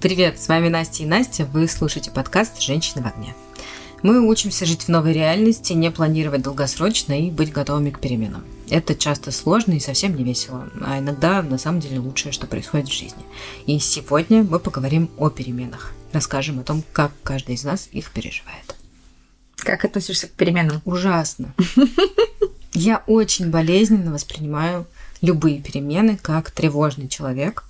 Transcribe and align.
Привет, 0.00 0.40
с 0.40 0.46
вами 0.46 0.68
Настя 0.68 1.02
и 1.02 1.06
Настя. 1.06 1.44
Вы 1.44 1.66
слушаете 1.66 2.12
подкаст 2.12 2.62
«Женщины 2.62 3.02
в 3.02 3.06
огне». 3.08 3.34
Мы 4.04 4.24
учимся 4.24 4.64
жить 4.64 4.84
в 4.84 4.88
новой 4.88 5.12
реальности, 5.12 5.72
не 5.72 5.90
планировать 5.90 6.42
долгосрочно 6.42 7.20
и 7.20 7.32
быть 7.32 7.50
готовыми 7.50 7.90
к 7.90 7.98
переменам. 7.98 8.44
Это 8.70 8.94
часто 8.94 9.32
сложно 9.32 9.72
и 9.72 9.80
совсем 9.80 10.14
не 10.14 10.22
весело, 10.22 10.68
а 10.82 11.00
иногда 11.00 11.42
на 11.42 11.58
самом 11.58 11.80
деле 11.80 11.98
лучшее, 11.98 12.30
что 12.30 12.46
происходит 12.46 12.88
в 12.88 12.96
жизни. 12.96 13.24
И 13.66 13.80
сегодня 13.80 14.44
мы 14.44 14.60
поговорим 14.60 15.10
о 15.18 15.30
переменах. 15.30 15.92
Расскажем 16.12 16.60
о 16.60 16.62
том, 16.62 16.84
как 16.92 17.10
каждый 17.24 17.56
из 17.56 17.64
нас 17.64 17.88
их 17.90 18.12
переживает. 18.12 18.76
Как 19.56 19.84
относишься 19.84 20.28
к 20.28 20.32
переменам? 20.32 20.80
Ужасно. 20.84 21.52
Я 22.72 23.02
очень 23.08 23.50
болезненно 23.50 24.12
воспринимаю 24.12 24.86
любые 25.22 25.60
перемены 25.60 26.16
как 26.22 26.52
тревожный 26.52 27.08
человек, 27.08 27.64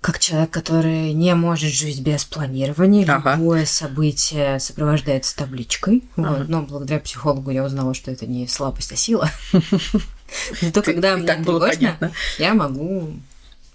как 0.00 0.18
человек, 0.18 0.50
который 0.50 1.12
не 1.12 1.34
может 1.34 1.72
жить 1.72 2.00
без 2.00 2.24
планирования, 2.24 3.04
ага. 3.06 3.34
любое 3.34 3.66
событие 3.66 4.58
сопровождается 4.58 5.36
табличкой. 5.36 6.04
Ага. 6.16 6.38
Вот. 6.38 6.48
Но 6.48 6.62
благодаря 6.62 7.00
психологу 7.00 7.50
я 7.50 7.64
узнала, 7.64 7.92
что 7.92 8.10
это 8.10 8.26
не 8.26 8.46
слабость, 8.46 8.92
а 8.92 8.96
сила. 8.96 9.30
Зато 10.60 10.82
когда 10.82 11.16
мне 11.16 11.26
тревожно, 11.26 12.12
я 12.38 12.54
могу 12.54 13.12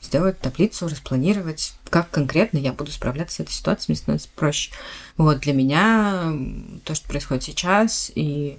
сделать 0.01 0.39
таблицу, 0.39 0.88
распланировать, 0.88 1.73
как 1.89 2.09
конкретно 2.09 2.57
я 2.57 2.73
буду 2.73 2.91
справляться 2.91 3.37
с 3.37 3.39
этой 3.41 3.51
ситуацией, 3.51 3.93
мне 3.93 3.98
становится 3.98 4.29
проще. 4.35 4.71
Вот 5.17 5.39
для 5.39 5.53
меня 5.53 6.34
то, 6.84 6.95
что 6.95 7.07
происходит 7.07 7.43
сейчас, 7.43 8.12
и 8.15 8.57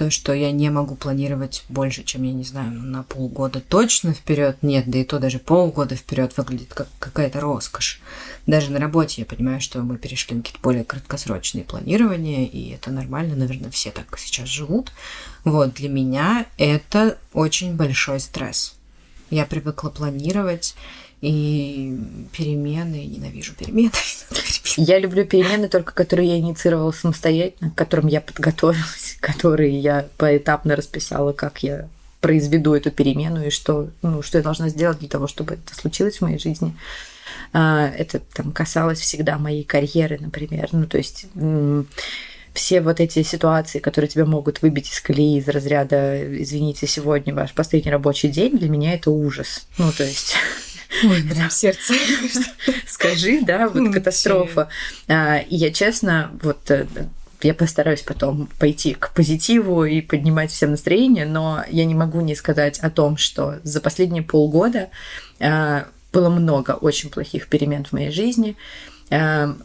то, 0.00 0.10
что 0.10 0.32
я 0.32 0.50
не 0.50 0.70
могу 0.70 0.94
планировать 0.94 1.62
больше, 1.68 2.04
чем, 2.04 2.22
я 2.22 2.32
не 2.32 2.42
знаю, 2.42 2.72
на 2.72 3.02
полгода 3.02 3.60
точно 3.60 4.14
вперед, 4.14 4.56
нет, 4.62 4.84
да 4.86 4.96
и 4.96 5.04
то 5.04 5.18
даже 5.18 5.38
полгода 5.38 5.94
вперед 5.94 6.34
выглядит 6.38 6.72
как 6.72 6.88
какая-то 6.98 7.38
роскошь. 7.38 8.00
Даже 8.46 8.70
на 8.70 8.78
работе 8.78 9.20
я 9.20 9.26
понимаю, 9.26 9.60
что 9.60 9.82
мы 9.82 9.98
перешли 9.98 10.36
на 10.36 10.40
какие-то 10.40 10.62
более 10.62 10.84
краткосрочные 10.84 11.64
планирования, 11.64 12.46
и 12.46 12.70
это 12.70 12.90
нормально, 12.90 13.36
наверное, 13.36 13.70
все 13.70 13.90
так 13.90 14.18
сейчас 14.18 14.48
живут. 14.48 14.90
Вот, 15.44 15.74
для 15.74 15.90
меня 15.90 16.46
это 16.56 17.18
очень 17.34 17.76
большой 17.76 18.20
стресс. 18.20 18.79
Я 19.30 19.46
привыкла 19.46 19.90
планировать, 19.90 20.74
и 21.20 21.98
перемены, 22.32 23.04
ненавижу 23.04 23.54
перемены. 23.58 23.92
Я 24.76 24.98
люблю 24.98 25.24
перемены 25.24 25.68
только, 25.68 25.92
которые 25.92 26.30
я 26.30 26.38
инициировала 26.38 26.92
самостоятельно, 26.92 27.70
к 27.70 27.74
которым 27.74 28.06
я 28.06 28.20
подготовилась, 28.20 29.16
которые 29.20 29.78
я 29.78 30.06
поэтапно 30.16 30.76
расписала, 30.76 31.32
как 31.32 31.62
я 31.62 31.88
произведу 32.20 32.74
эту 32.74 32.90
перемену 32.90 33.46
и 33.46 33.50
что, 33.50 33.88
ну, 34.02 34.22
что 34.22 34.38
я 34.38 34.44
должна 34.44 34.68
сделать 34.68 34.98
для 34.98 35.08
того, 35.08 35.26
чтобы 35.26 35.54
это 35.54 35.74
случилось 35.74 36.18
в 36.18 36.22
моей 36.22 36.38
жизни. 36.38 36.76
А, 37.52 37.88
это 37.88 38.20
там 38.34 38.52
касалось 38.52 39.00
всегда 39.00 39.38
моей 39.38 39.64
карьеры, 39.64 40.18
например. 40.20 40.68
Ну, 40.72 40.86
то 40.86 40.98
есть 40.98 41.26
все 42.54 42.80
вот 42.80 43.00
эти 43.00 43.22
ситуации, 43.22 43.78
которые 43.78 44.08
тебя 44.08 44.26
могут 44.26 44.62
выбить 44.62 44.90
из 44.90 45.00
колеи, 45.00 45.38
из 45.38 45.48
разряда 45.48 46.42
«извините, 46.42 46.86
сегодня 46.86 47.34
ваш 47.34 47.52
последний 47.52 47.90
рабочий 47.90 48.28
день», 48.28 48.58
для 48.58 48.68
меня 48.68 48.94
это 48.94 49.10
ужас. 49.10 49.66
Ну, 49.78 49.92
то 49.92 50.04
есть 50.04 50.34
Ой, 51.04 51.22
прям 51.22 51.50
сердце. 51.50 51.94
Скажи, 52.86 53.40
да, 53.42 53.68
вот 53.68 53.92
катастрофа. 53.94 54.68
А, 55.08 55.38
и 55.38 55.56
я 55.56 55.70
честно, 55.70 56.30
вот 56.42 56.70
э, 56.70 56.86
я 57.42 57.54
постараюсь 57.54 58.02
потом 58.02 58.48
пойти 58.58 58.94
к 58.94 59.12
позитиву 59.14 59.84
и 59.84 60.00
поднимать 60.00 60.50
всем 60.50 60.72
настроение, 60.72 61.26
но 61.26 61.64
я 61.68 61.84
не 61.84 61.94
могу 61.94 62.20
не 62.20 62.34
сказать 62.34 62.78
о 62.80 62.90
том, 62.90 63.16
что 63.16 63.60
за 63.62 63.80
последние 63.80 64.22
полгода 64.22 64.90
а, 65.40 65.86
было 66.12 66.28
много 66.28 66.72
очень 66.72 67.10
плохих 67.10 67.48
перемен 67.48 67.84
в 67.84 67.92
моей 67.92 68.10
жизни 68.10 68.56
а, 69.10 69.56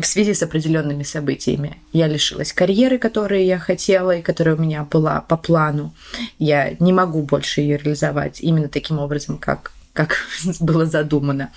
в 0.00 0.06
связи 0.06 0.34
с 0.34 0.42
определенными 0.42 1.02
событиями. 1.02 1.78
Я 1.92 2.08
лишилась 2.08 2.52
карьеры, 2.52 2.98
которую 2.98 3.44
я 3.44 3.58
хотела 3.58 4.16
и 4.16 4.22
которая 4.22 4.56
у 4.56 4.60
меня 4.60 4.86
была 4.90 5.20
по 5.20 5.36
плану. 5.36 5.94
Я 6.38 6.74
не 6.80 6.92
могу 6.92 7.22
больше 7.22 7.60
ее 7.60 7.76
реализовать 7.76 8.40
именно 8.40 8.68
таким 8.68 8.98
образом, 8.98 9.38
как 9.38 9.72
как 9.94 10.18
было 10.60 10.84
задумано. 10.84 11.50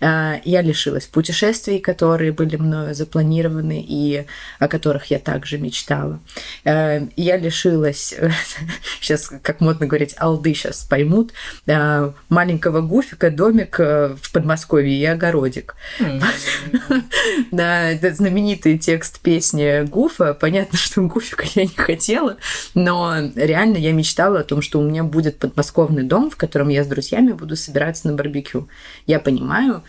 А, 0.00 0.40
я 0.44 0.60
лишилась 0.60 1.06
путешествий, 1.06 1.78
которые 1.78 2.32
были 2.32 2.56
мною 2.56 2.94
запланированы 2.94 3.82
и 3.88 4.26
о 4.58 4.68
которых 4.68 5.06
я 5.06 5.18
также 5.18 5.56
мечтала. 5.56 6.20
А, 6.64 7.06
я 7.16 7.36
лишилась, 7.38 8.14
сейчас, 9.00 9.32
как 9.40 9.60
модно 9.60 9.86
говорить, 9.86 10.14
алды 10.18 10.52
сейчас 10.52 10.84
поймут, 10.84 11.32
а, 11.66 12.12
маленького 12.28 12.82
гуфика, 12.82 13.30
домик 13.30 13.78
э, 13.78 14.16
в 14.20 14.32
Подмосковье 14.32 14.98
и 14.98 15.04
огородик. 15.06 15.76
Да, 17.52 17.90
это 17.90 18.12
знаменитый 18.12 18.76
текст 18.78 19.20
песни 19.20 19.86
Гуфа. 19.86 20.34
Понятно, 20.34 20.76
что 20.76 21.00
гуфика 21.02 21.46
я 21.54 21.62
не 21.62 21.74
хотела, 21.74 22.36
но 22.74 23.14
реально 23.34 23.76
я 23.76 23.92
мечтала 23.92 24.40
о 24.40 24.44
том, 24.44 24.60
что 24.60 24.80
у 24.80 24.82
меня 24.82 25.04
будет 25.04 25.38
подмосковный 25.38 26.02
дом, 26.02 26.30
в 26.30 26.36
котором 26.36 26.68
я 26.68 26.84
с 26.84 26.86
друзьями 26.86 27.32
буду 27.32 27.56
собирать 27.56 27.83
собираться 27.84 28.08
на 28.08 28.14
барбекю. 28.14 28.68
Я 29.06 29.20
понимаю, 29.20 29.82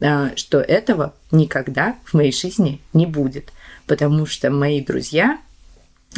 а, 0.00 0.32
что 0.36 0.58
этого 0.60 1.14
никогда 1.30 1.96
в 2.04 2.14
моей 2.14 2.32
жизни 2.32 2.80
не 2.92 3.06
будет, 3.06 3.52
потому 3.86 4.26
что 4.26 4.50
мои 4.50 4.80
друзья 4.80 5.38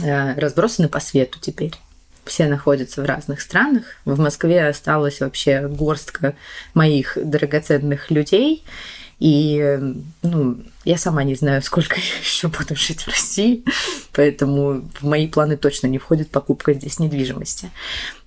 а, 0.03 0.34
разбросаны 0.37 0.89
по 0.89 1.00
свету 1.00 1.39
теперь. 1.41 1.73
Все 2.25 2.47
находятся 2.47 3.03
в 3.03 3.05
разных 3.05 3.43
странах. 3.43 3.84
В 4.06 4.19
Москве 4.19 4.67
осталась 4.67 5.21
вообще 5.21 5.69
горстка 5.69 6.34
моих 6.73 7.19
драгоценных 7.23 8.11
людей. 8.11 8.65
И 9.21 9.78
ну, 10.23 10.59
я 10.84 10.99
сама 10.99 11.23
не 11.23 11.34
знаю, 11.34 11.62
сколько 11.62 11.97
я 11.97 12.19
еще 12.21 12.49
буду 12.49 12.77
жить 12.77 13.03
в 13.03 13.09
России, 13.09 13.65
поэтому 14.12 14.89
в 15.00 15.05
мои 15.05 15.28
планы 15.28 15.56
точно 15.56 15.87
не 15.87 15.99
входит 15.99 16.31
покупка 16.31 16.73
здесь 16.75 16.99
недвижимости. 16.99 17.71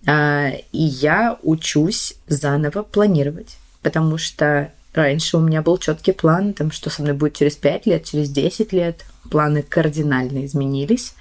А, 0.07 0.51
и 0.71 0.81
я 0.81 1.37
учусь 1.43 2.15
заново 2.27 2.81
планировать, 2.83 3.57
потому 3.81 4.17
что 4.17 4.71
раньше 4.93 5.37
у 5.37 5.41
меня 5.41 5.61
был 5.61 5.77
четкий 5.77 6.13
план, 6.13 6.53
там, 6.53 6.71
что 6.71 6.89
со 6.89 7.01
мной 7.01 7.13
будет 7.13 7.35
через 7.35 7.57
5 7.57 7.85
лет, 7.85 8.05
через 8.05 8.29
10 8.29 8.71
лет. 8.71 9.05
Планы 9.29 9.61
кардинально 9.61 10.45
изменились. 10.45 11.13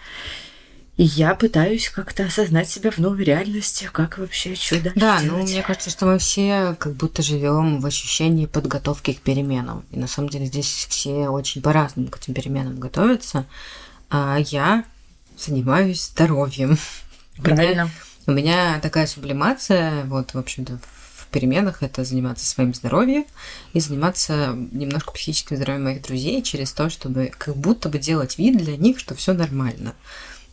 И 0.97 1.03
я 1.03 1.35
пытаюсь 1.35 1.91
как-то 1.91 2.25
осознать 2.25 2.71
себя 2.71 2.91
в 2.93 2.99
новой 2.99 3.25
реальности, 3.25 3.91
как 3.93 4.17
вообще 4.17 4.51
дальше 4.51 4.93
Да, 4.95 5.21
ну 5.21 5.43
мне 5.43 5.63
кажется, 5.63 5.91
что 5.91 6.07
мы 6.07 6.19
все 6.19 6.75
как 6.79 6.95
будто 6.95 7.23
живем 7.23 7.81
в 7.81 7.87
ощущении 7.87 8.47
подготовки 8.47 9.13
к 9.13 9.21
переменам. 9.21 9.85
И 9.91 9.99
на 9.99 10.07
самом 10.07 10.31
деле 10.31 10.47
здесь 10.47 10.87
все 10.89 11.29
очень 11.29 11.61
по-разному 11.61 12.09
к 12.09 12.19
этим 12.19 12.33
переменам 12.33 12.79
готовятся. 12.79 13.45
А 14.09 14.39
я 14.39 14.85
занимаюсь 15.37 16.07
здоровьем. 16.07 16.79
Правильно. 17.43 17.91
У 18.27 18.33
меня 18.33 18.81
такая 18.81 19.07
сублимация, 19.07 20.05
вот, 20.05 20.35
в 20.35 20.39
общем-то, 20.39 20.79
в 20.79 21.27
переменах 21.29 21.83
это 21.83 22.05
заниматься 22.05 22.47
своим 22.47 22.75
здоровьем 22.75 23.25
и 23.73 23.81
заниматься 23.81 24.57
немножко 24.73 25.13
психическим 25.13 25.57
здоровьем 25.57 25.85
моих 25.85 26.03
друзей 26.03 26.43
через 26.43 26.73
то, 26.73 26.89
чтобы 26.91 27.31
как 27.37 27.57
будто 27.57 27.89
бы 27.89 27.99
делать 27.99 28.39
вид 28.39 28.57
для 28.59 28.77
них, 28.77 28.99
что 28.99 29.15
все 29.15 29.33
нормально. 29.33 29.95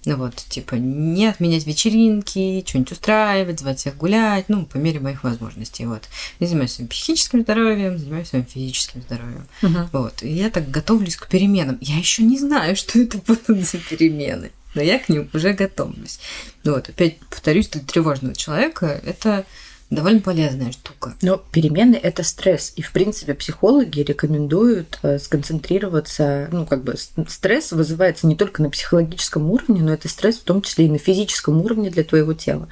Ну 0.05 0.17
вот, 0.17 0.35
типа, 0.35 0.75
не 0.75 1.27
отменять 1.27 1.65
вечеринки, 1.65 2.63
что-нибудь 2.67 2.91
устраивать, 2.91 3.59
звать 3.61 3.85
их 3.85 3.95
гулять, 3.95 4.49
ну, 4.49 4.65
по 4.65 4.75
мере 4.75 4.99
моих 4.99 5.23
возможностей, 5.23 5.85
вот. 5.85 6.09
Я 6.39 6.47
занимаюсь 6.47 6.73
своим 6.73 6.89
психическим 6.89 7.43
здоровьем, 7.43 7.97
занимаюсь 7.97 8.27
своим 8.27 8.45
физическим 8.45 9.01
здоровьем. 9.01 9.47
Uh-huh. 9.61 9.87
Вот. 9.93 10.21
И 10.21 10.29
я 10.29 10.49
так 10.49 10.69
готовлюсь 10.69 11.15
к 11.15 11.29
переменам. 11.29 11.77
Я 11.79 11.97
еще 11.97 12.23
не 12.23 12.37
знаю, 12.37 12.75
что 12.75 12.99
это 12.99 13.17
будут 13.19 13.65
за 13.65 13.77
перемены, 13.77 14.51
но 14.73 14.81
я 14.81 14.99
к 14.99 15.09
ним 15.09 15.29
уже 15.33 15.53
готовлюсь. 15.53 16.19
Вот, 16.63 16.89
опять 16.89 17.19
повторюсь, 17.29 17.69
для 17.69 17.81
тревожного 17.81 18.35
человека 18.35 19.01
это 19.05 19.45
довольно 19.93 20.21
полезная 20.21 20.71
штука. 20.71 21.15
Но 21.21 21.37
перемены– 21.51 21.95
это 22.03 22.23
стресс. 22.23 22.73
И, 22.75 22.81
в 22.81 22.91
принципе, 22.91 23.33
психологи 23.33 24.01
рекомендуют 24.01 24.99
э, 25.03 25.19
сконцентрироваться, 25.19 26.49
ну, 26.51 26.65
как 26.65 26.83
бы 26.83 26.95
стресс 27.27 27.71
вызывается 27.71 28.27
не 28.27 28.35
только 28.35 28.61
на 28.61 28.69
психологическом 28.69 29.49
уровне, 29.49 29.81
но 29.81 29.93
это 29.93 30.09
стресс 30.09 30.37
в 30.37 30.43
том 30.43 30.61
числе 30.61 30.85
и 30.85 30.89
на 30.89 30.97
физическом 30.97 31.61
уровне 31.61 31.89
для 31.89 32.03
твоего 32.03 32.33
тела. 32.33 32.67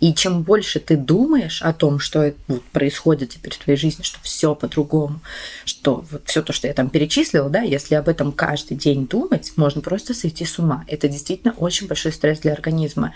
И 0.00 0.14
чем 0.14 0.42
больше 0.42 0.80
ты 0.80 0.96
думаешь 0.96 1.62
о 1.62 1.72
том, 1.72 1.98
что 1.98 2.32
происходит 2.72 3.30
теперь 3.30 3.54
в 3.54 3.58
твоей 3.58 3.78
жизни, 3.78 4.02
что 4.02 4.18
все 4.22 4.54
по-другому, 4.54 5.20
что 5.64 6.04
вот 6.10 6.22
все 6.26 6.42
то, 6.42 6.52
что 6.52 6.68
я 6.68 6.74
там 6.74 6.90
перечислила, 6.90 7.48
да, 7.50 7.62
если 7.62 7.94
об 7.94 8.08
этом 8.08 8.32
каждый 8.32 8.76
день 8.76 9.06
думать, 9.06 9.52
можно 9.56 9.80
просто 9.80 10.14
сойти 10.14 10.44
с 10.44 10.58
ума. 10.58 10.84
Это 10.86 11.08
действительно 11.08 11.52
очень 11.56 11.88
большой 11.88 12.12
стресс 12.12 12.40
для 12.40 12.52
организма. 12.52 13.14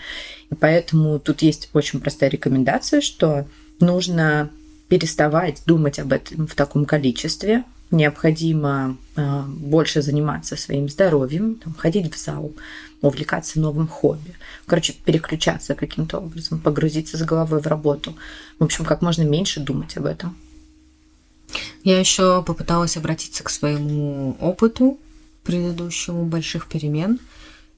И 0.51 0.55
поэтому 0.55 1.19
тут 1.19 1.41
есть 1.41 1.69
очень 1.73 1.99
простая 1.99 2.29
рекомендация, 2.29 3.01
что 3.01 3.42
нужно 3.79 4.49
переставать 4.87 5.63
думать 5.65 5.99
об 5.99 6.13
этом 6.13 6.47
в 6.47 6.55
таком 6.55 6.85
количестве, 6.85 7.63
необходимо 7.91 8.97
э, 9.15 9.41
больше 9.47 10.01
заниматься 10.01 10.55
своим 10.55 10.89
здоровьем, 10.89 11.55
там, 11.55 11.73
ходить 11.73 12.13
в 12.13 12.17
зал, 12.17 12.51
увлекаться 13.01 13.59
новым 13.59 13.87
хобби. 13.87 14.33
Короче, 14.65 14.93
переключаться 14.93 15.75
каким-то 15.75 16.19
образом, 16.19 16.59
погрузиться 16.59 17.17
с 17.17 17.21
головой 17.21 17.61
в 17.61 17.67
работу. 17.67 18.15
В 18.59 18.63
общем, 18.63 18.85
как 18.85 19.01
можно 19.01 19.23
меньше 19.23 19.59
думать 19.59 19.95
об 19.97 20.05
этом. 20.05 20.35
Я 21.83 21.99
еще 21.99 22.41
попыталась 22.43 22.97
обратиться 22.97 23.43
к 23.43 23.49
своему 23.49 24.35
опыту 24.39 24.97
предыдущему 25.43 26.25
больших 26.25 26.67
перемен. 26.67 27.19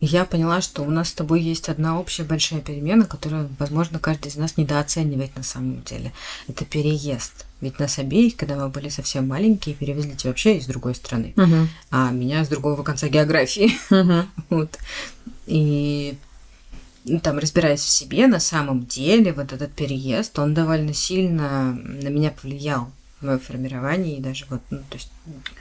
Я 0.02 0.26
поняла, 0.26 0.62
что 0.62 0.84
у 0.84 0.90
нас 0.90 1.10
с 1.10 1.14
тобой 1.14 1.42
есть 1.42 1.70
одна 1.70 2.00
общая 2.00 2.24
большая 2.24 2.60
перемена, 2.62 3.06
которую, 3.06 3.50
возможно, 3.58 3.98
каждый 3.98 4.28
из 4.28 4.36
нас 4.36 4.58
недооценивает 4.58 5.36
на 5.36 5.44
самом 5.44 5.84
деле. 5.84 6.12
Это 6.48 6.66
переезд. 6.66 7.46
Ведь 7.62 7.80
нас 7.80 7.98
обеих, 7.98 8.36
когда 8.36 8.56
мы 8.58 8.68
были 8.68 8.90
совсем 8.90 9.28
маленькие, 9.28 9.74
перевезли 9.74 10.14
тебя 10.16 10.32
вообще 10.32 10.58
из 10.58 10.66
другой 10.68 10.96
страны, 10.96 11.34
Мгм. 11.38 11.70
а 11.92 12.12
меня 12.12 12.44
с 12.44 12.50
другого 12.50 12.84
конца 12.84 13.08
географии. 13.08 13.72
Мгм. 13.90 14.30
Вот. 14.50 14.78
И 15.48 16.18
ну, 17.06 17.20
там, 17.20 17.38
разбираясь 17.38 17.82
в 17.82 17.90
себе, 17.90 18.28
на 18.28 18.40
самом 18.40 18.86
деле 18.86 19.32
вот 19.32 19.54
этот 19.54 19.72
переезд, 19.72 20.38
он 20.40 20.54
довольно 20.54 20.94
сильно 20.94 21.72
на 21.74 22.10
меня 22.10 22.32
повлиял 22.32 22.92
в 23.22 23.26
моем 23.26 23.40
формировании, 23.40 24.18
и 24.18 24.22
даже 24.22 24.46
вот, 24.50 24.62
ну, 24.72 24.80
то 24.90 24.98
есть 24.98 25.10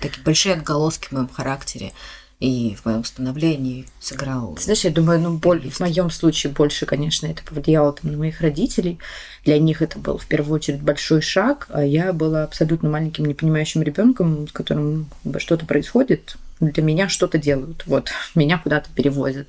такие 0.01 0.23
большие 0.25 0.55
отголоски 0.55 1.09
в 1.09 1.13
моем 1.13 1.29
характере 1.29 1.93
и 2.41 2.75
в 2.75 2.85
моем 2.85 3.05
становлении 3.05 3.87
сыграл. 4.01 4.57
Знаешь, 4.61 4.85
я 4.85 4.91
думаю, 4.91 5.21
ну, 5.21 5.37
боль, 5.37 5.71
в 5.71 5.81
моем 5.81 6.11
случае 6.11 6.53
больше, 6.53 6.85
конечно, 6.85 7.27
это 7.27 7.43
повлияло 7.43 7.93
там, 7.93 8.13
на 8.13 8.19
моих 8.19 8.41
родителей. 8.41 8.99
Для 9.45 9.59
них 9.59 9.83
это 9.83 9.99
был 9.99 10.19
в 10.19 10.27
первую 10.27 10.57
очередь 10.57 10.83
большой 10.83 11.23
шаг, 11.23 11.67
а 11.71 11.85
я 11.85 12.13
была 12.13 12.45
абсолютно 12.45 12.91
маленьким, 12.91 13.25
непонимающим 13.25 13.83
ребенком, 13.83 14.49
с 14.49 14.53
которым 14.53 15.09
что-то 15.39 15.65
происходит, 15.65 16.37
для 16.61 16.83
меня 16.83 17.09
что-то 17.09 17.39
делают, 17.39 17.85
вот, 17.87 18.11
меня 18.35 18.59
куда-то 18.59 18.89
перевозят. 18.95 19.49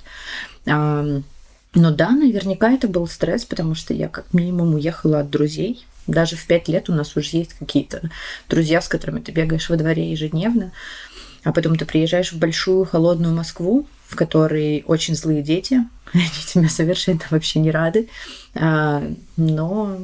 Но 0.65 1.91
да, 1.91 2.11
наверняка 2.11 2.71
это 2.71 2.87
был 2.87 3.05
стресс, 3.07 3.43
потому 3.43 3.75
что 3.75 3.93
я 3.93 4.07
как 4.07 4.33
минимум 4.33 4.75
уехала 4.75 5.19
от 5.19 5.29
друзей. 5.29 5.85
Даже 6.07 6.37
в 6.37 6.45
пять 6.45 6.69
лет 6.69 6.89
у 6.89 6.93
нас 6.93 7.17
уже 7.17 7.37
есть 7.37 7.53
какие-то 7.53 8.09
друзья, 8.47 8.79
с 8.79 8.87
которыми 8.87 9.19
ты 9.19 9.31
бегаешь 9.31 9.69
во 9.69 9.75
дворе 9.75 10.09
ежедневно. 10.09 10.71
А 11.45 11.53
потом 11.53 11.77
ты 11.77 11.85
приезжаешь 11.85 12.33
в 12.33 12.39
большую 12.39 12.85
холодную 12.85 13.33
Москву, 13.33 13.87
в 14.07 14.15
которой 14.15 14.83
очень 14.87 15.15
злые 15.15 15.41
дети. 15.41 15.79
Они 16.13 16.23
тебе 16.45 16.67
совершенно 16.67 17.21
вообще 17.29 17.59
не 17.59 17.71
рады. 17.71 18.09
А, 18.55 19.03
Но 19.37 19.97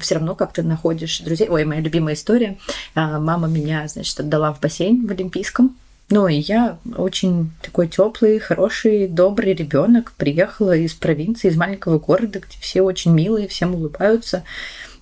все 0.00 0.16
равно 0.16 0.34
как-то 0.34 0.62
находишь 0.62 1.20
друзей. 1.20 1.48
Ой, 1.48 1.64
моя 1.64 1.80
любимая 1.80 2.14
история. 2.14 2.58
А, 2.94 3.20
Мама 3.20 3.46
меня, 3.46 3.86
значит, 3.86 4.18
отдала 4.18 4.52
в 4.52 4.60
бассейн 4.60 5.06
в 5.06 5.10
Олимпийском. 5.10 5.76
Ну, 6.10 6.26
и 6.26 6.34
я 6.34 6.78
очень 6.96 7.52
такой 7.62 7.86
теплый, 7.86 8.40
хороший, 8.40 9.06
добрый 9.06 9.54
ребенок. 9.54 10.12
Приехала 10.16 10.76
из 10.76 10.92
провинции, 10.92 11.48
из 11.48 11.56
маленького 11.56 12.00
города, 12.00 12.40
где 12.40 12.58
все 12.60 12.82
очень 12.82 13.12
милые, 13.12 13.46
всем 13.46 13.76
улыбаются. 13.76 14.42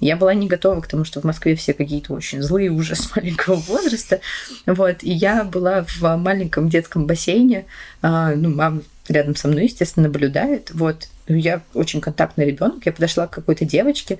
Я 0.00 0.16
была 0.16 0.34
не 0.34 0.46
готова 0.46 0.82
к 0.82 0.86
тому, 0.86 1.04
что 1.04 1.22
в 1.22 1.24
Москве 1.24 1.56
все 1.56 1.72
какие-то 1.72 2.12
очень 2.12 2.42
злые 2.42 2.70
уже 2.70 2.94
с 2.94 3.16
маленького 3.16 3.54
возраста. 3.54 4.20
Вот. 4.66 5.02
И 5.02 5.10
я 5.10 5.44
была 5.44 5.86
в 5.88 6.16
маленьком 6.16 6.68
детском 6.68 7.06
бассейне. 7.06 7.64
А, 8.02 8.34
Ну, 8.34 8.50
мама 8.50 8.82
рядом 9.08 9.34
со 9.34 9.48
мной, 9.48 9.64
естественно, 9.64 10.08
наблюдает. 10.08 10.70
Вот. 10.74 11.08
Я 11.26 11.62
очень 11.72 12.02
контактный 12.02 12.44
ребенок. 12.44 12.84
Я 12.84 12.92
подошла 12.92 13.26
к 13.26 13.30
какой-то 13.30 13.64
девочке 13.64 14.18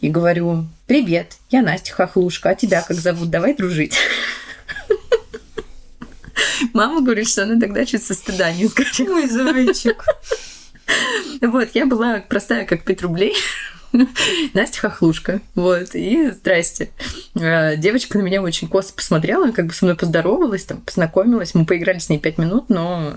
и 0.00 0.08
говорю, 0.08 0.66
привет, 0.86 1.38
я 1.50 1.62
Настя 1.62 1.92
Хохлушка, 1.92 2.50
а 2.50 2.54
тебя 2.54 2.82
как 2.82 2.96
зовут? 2.96 3.28
Давай 3.28 3.56
дружить. 3.56 3.96
Мама 6.72 7.00
говорит, 7.00 7.28
что 7.28 7.42
она 7.42 7.58
тогда 7.60 7.84
чуть 7.84 8.04
со 8.04 8.14
стыда 8.14 8.52
не 8.52 8.66
сгорела. 8.66 9.14
Мой 9.14 9.28
зайчик. 9.28 10.04
Вот, 11.40 11.70
я 11.74 11.86
была 11.86 12.20
простая, 12.20 12.64
как 12.64 12.84
5 12.84 13.02
рублей. 13.02 13.34
Настя 14.54 14.80
Хохлушка. 14.80 15.40
Вот, 15.54 15.94
и 15.94 16.30
здрасте. 16.30 16.90
Э, 17.34 17.76
Девочка 17.76 18.18
на 18.18 18.22
меня 18.22 18.42
очень 18.42 18.68
косо 18.68 18.92
посмотрела, 18.92 19.50
как 19.52 19.66
бы 19.66 19.72
со 19.72 19.84
мной 19.84 19.96
поздоровалась, 19.96 20.64
там, 20.64 20.80
познакомилась. 20.80 21.54
Мы 21.54 21.64
поиграли 21.64 21.98
с 21.98 22.08
ней 22.08 22.18
5 22.18 22.38
минут, 22.38 22.68
но 22.68 23.16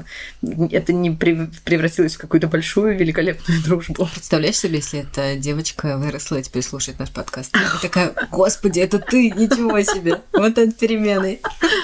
это 0.72 0.94
не 0.94 1.10
прев- 1.10 1.52
превратилось 1.64 2.16
в 2.16 2.20
какую-то 2.20 2.48
большую, 2.48 2.98
великолепную 2.98 3.62
дружбу. 3.64 4.08
Представляешь 4.14 4.58
себе, 4.58 4.78
если 4.78 5.02
эта 5.02 5.36
девочка 5.36 5.98
выросла 5.98 6.38
и 6.38 6.44
теперь 6.44 6.64
слушает 6.64 7.00
наш 7.00 7.10
подкаст? 7.12 7.56
И 7.56 7.82
такая, 7.82 8.14
господи, 8.32 8.80
это 8.80 9.00
ты, 9.00 9.32
ничего 9.32 9.82
себе. 9.82 10.22
Вот 10.34 10.58
это 10.58 10.72
перемены. 10.72 11.40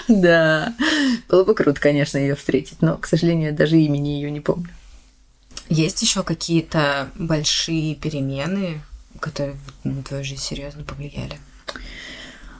Да. 0.08 0.74
Было 1.30 1.44
бы 1.44 1.54
круто, 1.56 1.80
конечно, 1.80 2.18
ее 2.18 2.36
встретить, 2.36 2.82
но, 2.82 2.98
к 2.98 3.08
сожалению, 3.08 3.52
я 3.52 3.56
даже 3.56 3.78
имени 3.78 4.10
ее 4.10 4.32
не 4.32 4.40
помню. 4.40 4.70
Есть 5.70 6.02
еще 6.02 6.24
какие-то 6.24 7.10
большие 7.16 7.96
перемены, 7.96 8.82
которые 9.20 9.58
на 9.84 10.04
твою 10.04 10.24
жизнь 10.24 10.42
серьезно 10.42 10.84
повлияли? 10.84 11.38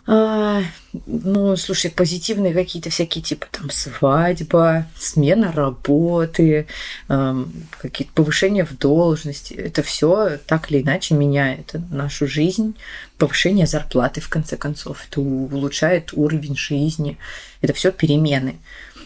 А, 0.08 0.62
ну, 1.08 1.58
слушай, 1.58 1.90
позитивные 1.90 2.54
какие-то 2.54 2.92
всякие, 2.92 3.24
типа 3.24 3.48
там 3.52 3.72
свадьба, 3.72 4.86
смена 4.96 5.52
работы, 5.52 6.68
эм, 7.10 7.52
какие-то 7.82 8.14
повышения 8.14 8.66
в 8.66 8.78
должности. 8.78 9.56
Это 9.56 9.82
все 9.82 10.38
так 10.46 10.72
или 10.72 10.84
иначе 10.84 11.16
меняет 11.16 11.74
нашу 11.90 12.28
жизнь. 12.28 12.76
Повышение 13.18 13.66
зарплаты, 13.66 14.22
в 14.22 14.30
конце 14.30 14.58
концов. 14.58 15.08
Это 15.10 15.22
улучшает 15.22 16.12
уровень 16.14 16.56
жизни. 16.56 17.18
Это 17.62 17.74
все 17.74 17.92
перемены. 17.92 18.58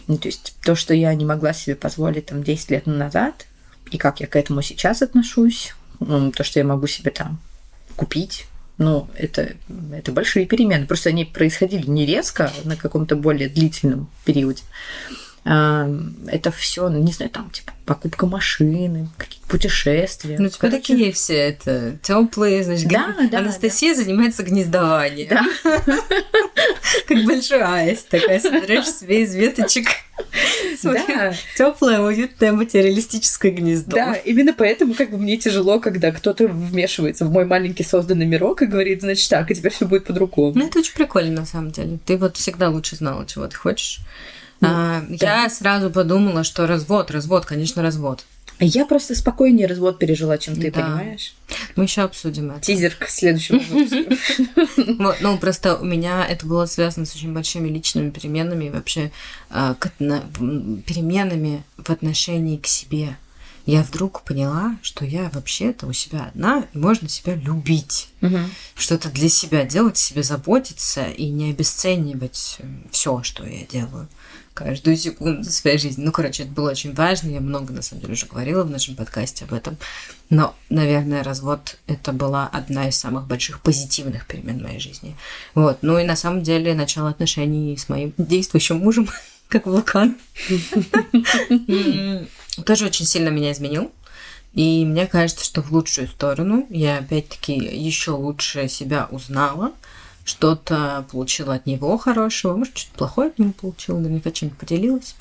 Ну, 0.06 0.18
то 0.18 0.28
есть 0.28 0.54
то, 0.62 0.74
что 0.74 0.92
я 0.92 1.14
не 1.14 1.24
могла 1.24 1.54
себе 1.54 1.76
позволить 1.76 2.26
там 2.26 2.42
10 2.42 2.70
лет 2.70 2.86
назад, 2.86 3.46
и 3.90 3.98
как 3.98 4.20
я 4.20 4.26
к 4.26 4.36
этому 4.36 4.62
сейчас 4.62 5.02
отношусь, 5.02 5.74
то, 5.98 6.44
что 6.44 6.58
я 6.58 6.64
могу 6.64 6.86
себе 6.86 7.10
там 7.10 7.38
купить, 7.96 8.46
ну, 8.78 9.08
это, 9.14 9.52
это 9.92 10.10
большие 10.10 10.46
перемены. 10.46 10.86
Просто 10.86 11.10
они 11.10 11.26
происходили 11.26 11.86
не 11.86 12.06
резко, 12.06 12.50
на 12.64 12.76
каком-то 12.76 13.14
более 13.14 13.50
длительном 13.50 14.08
периоде. 14.24 14.62
Это 15.42 16.50
все, 16.50 16.88
не 16.88 17.12
знаю, 17.12 17.30
там, 17.30 17.50
типа, 17.50 17.72
покупка 17.86 18.26
машины, 18.26 19.08
какие-то 19.16 19.48
путешествия. 19.48 20.36
Ну, 20.38 20.46
у 20.46 20.48
тебя 20.48 20.58
Короче, 20.60 20.76
такие 20.76 21.12
все 21.12 21.34
это 21.34 21.96
теплые, 22.02 22.62
значит, 22.62 22.88
Да, 22.88 23.16
гни- 23.18 23.28
да, 23.30 23.38
Анастасия 23.38 23.94
занимается 23.94 24.42
гнездованием. 24.42 25.28
Да. 25.30 25.44
Как 27.08 27.24
большой 27.24 27.62
аист, 27.62 28.08
такая 28.10 28.38
собираешь 28.38 28.86
себе 28.86 29.22
из 29.22 29.34
веточек. 29.34 29.88
Да. 30.82 31.34
Теплое, 31.56 32.00
уютное 32.00 32.52
материалистическое 32.52 33.52
гнездо. 33.52 33.96
Да, 33.96 34.14
именно 34.14 34.52
поэтому 34.52 34.94
как 34.94 35.10
бы 35.10 35.18
мне 35.18 35.36
тяжело, 35.38 35.80
когда 35.80 36.12
кто-то 36.12 36.46
вмешивается 36.46 37.24
в 37.24 37.30
мой 37.32 37.44
маленький 37.46 37.84
созданный 37.84 38.26
мирок 38.26 38.62
и 38.62 38.66
говорит, 38.66 39.00
значит, 39.00 39.28
так, 39.30 39.50
и 39.50 39.54
теперь 39.54 39.72
все 39.72 39.86
будет 39.86 40.04
по-другому. 40.04 40.52
Ну, 40.54 40.66
это 40.66 40.78
очень 40.78 40.94
прикольно, 40.94 41.40
на 41.40 41.46
самом 41.46 41.70
деле. 41.70 41.98
Ты 42.06 42.16
вот 42.16 42.36
всегда 42.36 42.68
лучше 42.70 42.96
знала, 42.96 43.26
чего 43.26 43.46
ты 43.46 43.56
хочешь. 43.56 44.00
Ну, 44.60 44.68
А, 44.68 45.02
Я 45.08 45.48
сразу 45.50 45.90
подумала, 45.90 46.44
что 46.44 46.66
развод, 46.66 47.10
развод, 47.10 47.46
конечно, 47.46 47.82
развод. 47.82 48.24
Я 48.62 48.84
просто 48.84 49.14
спокойнее 49.14 49.66
развод 49.66 49.98
пережила, 49.98 50.36
чем 50.36 50.54
ты, 50.54 50.70
Да. 50.70 50.82
понимаешь? 50.82 51.34
Мы 51.76 51.84
еще 51.84 52.02
обсудим 52.02 52.50
это. 52.50 52.60
Тизер 52.60 52.94
к 52.94 53.08
следующему 53.08 53.60
выпуску. 53.60 54.76
Ну, 55.20 55.38
просто 55.38 55.76
у 55.76 55.84
меня 55.84 56.26
это 56.26 56.46
было 56.46 56.66
связано 56.66 57.06
с 57.06 57.14
очень 57.14 57.32
большими 57.32 57.68
личными 57.68 58.10
переменами, 58.10 58.66
и 58.66 58.70
вообще 58.70 59.10
а, 59.48 59.74
переменами 60.86 61.62
в 61.78 61.88
отношении 61.90 62.56
к 62.58 62.66
себе. 62.66 63.16
Я 63.66 63.82
вдруг 63.82 64.22
поняла, 64.22 64.76
что 64.82 65.04
я 65.04 65.30
вообще-то 65.32 65.86
у 65.86 65.92
себя 65.92 66.30
одна, 66.34 66.64
и 66.74 66.78
можно 66.78 67.08
себя 67.08 67.34
любить. 67.34 68.08
Что-то 68.74 69.10
для 69.10 69.28
себя 69.28 69.64
делать, 69.64 69.96
себе 69.96 70.22
заботиться 70.22 71.04
и 71.04 71.28
не 71.28 71.50
обесценивать 71.50 72.58
все, 72.90 73.22
что 73.22 73.46
я 73.46 73.64
делаю 73.66 74.08
каждую 74.54 74.96
секунду 74.96 75.48
своей 75.50 75.78
жизни. 75.78 76.04
Ну, 76.04 76.12
короче, 76.12 76.42
это 76.42 76.52
было 76.52 76.70
очень 76.70 76.94
важно. 76.94 77.30
Я 77.30 77.40
много, 77.40 77.72
на 77.72 77.82
самом 77.82 78.02
деле, 78.02 78.14
уже 78.14 78.26
говорила 78.26 78.64
в 78.64 78.70
нашем 78.70 78.94
подкасте 78.94 79.44
об 79.44 79.52
этом. 79.52 79.76
Но, 80.28 80.54
наверное, 80.68 81.22
развод— 81.22 81.78
это 81.86 82.12
была 82.12 82.48
одна 82.48 82.88
из 82.88 82.96
самых 82.96 83.26
больших 83.26 83.60
позитивных 83.60 84.26
перемен 84.26 84.58
в 84.58 84.62
моей 84.62 84.80
жизни. 84.80 85.16
Вот. 85.54 85.78
Ну 85.82 85.98
и 85.98 86.04
на 86.04 86.16
самом 86.16 86.42
деле 86.42 86.74
начало 86.74 87.10
отношений 87.10 87.76
с 87.76 87.88
моим 87.88 88.12
действующим 88.18 88.78
мужем, 88.78 89.08
как 89.48 89.66
вулкан, 89.66 90.16
тоже 92.66 92.86
очень 92.86 93.06
сильно 93.06 93.28
меня 93.28 93.52
изменил. 93.52 93.90
И 94.52 94.84
мне 94.84 95.06
кажется, 95.06 95.44
что 95.44 95.62
в 95.62 95.70
лучшую 95.70 96.08
сторону 96.08 96.66
я 96.70 96.98
опять-таки 96.98 97.52
еще 97.52 98.12
лучше 98.12 98.68
себя 98.68 99.06
узнала, 99.10 99.72
что-то 100.24 101.06
получила 101.10 101.54
от 101.54 101.66
него 101.66 101.96
хорошего, 101.98 102.56
может, 102.56 102.76
что-то 102.76 102.98
плохое 102.98 103.28
от 103.30 103.38
него 103.38 103.52
получила, 103.52 103.98
наверняка 103.98 104.30
чем-то 104.30 104.54
поделилась. 104.56 105.16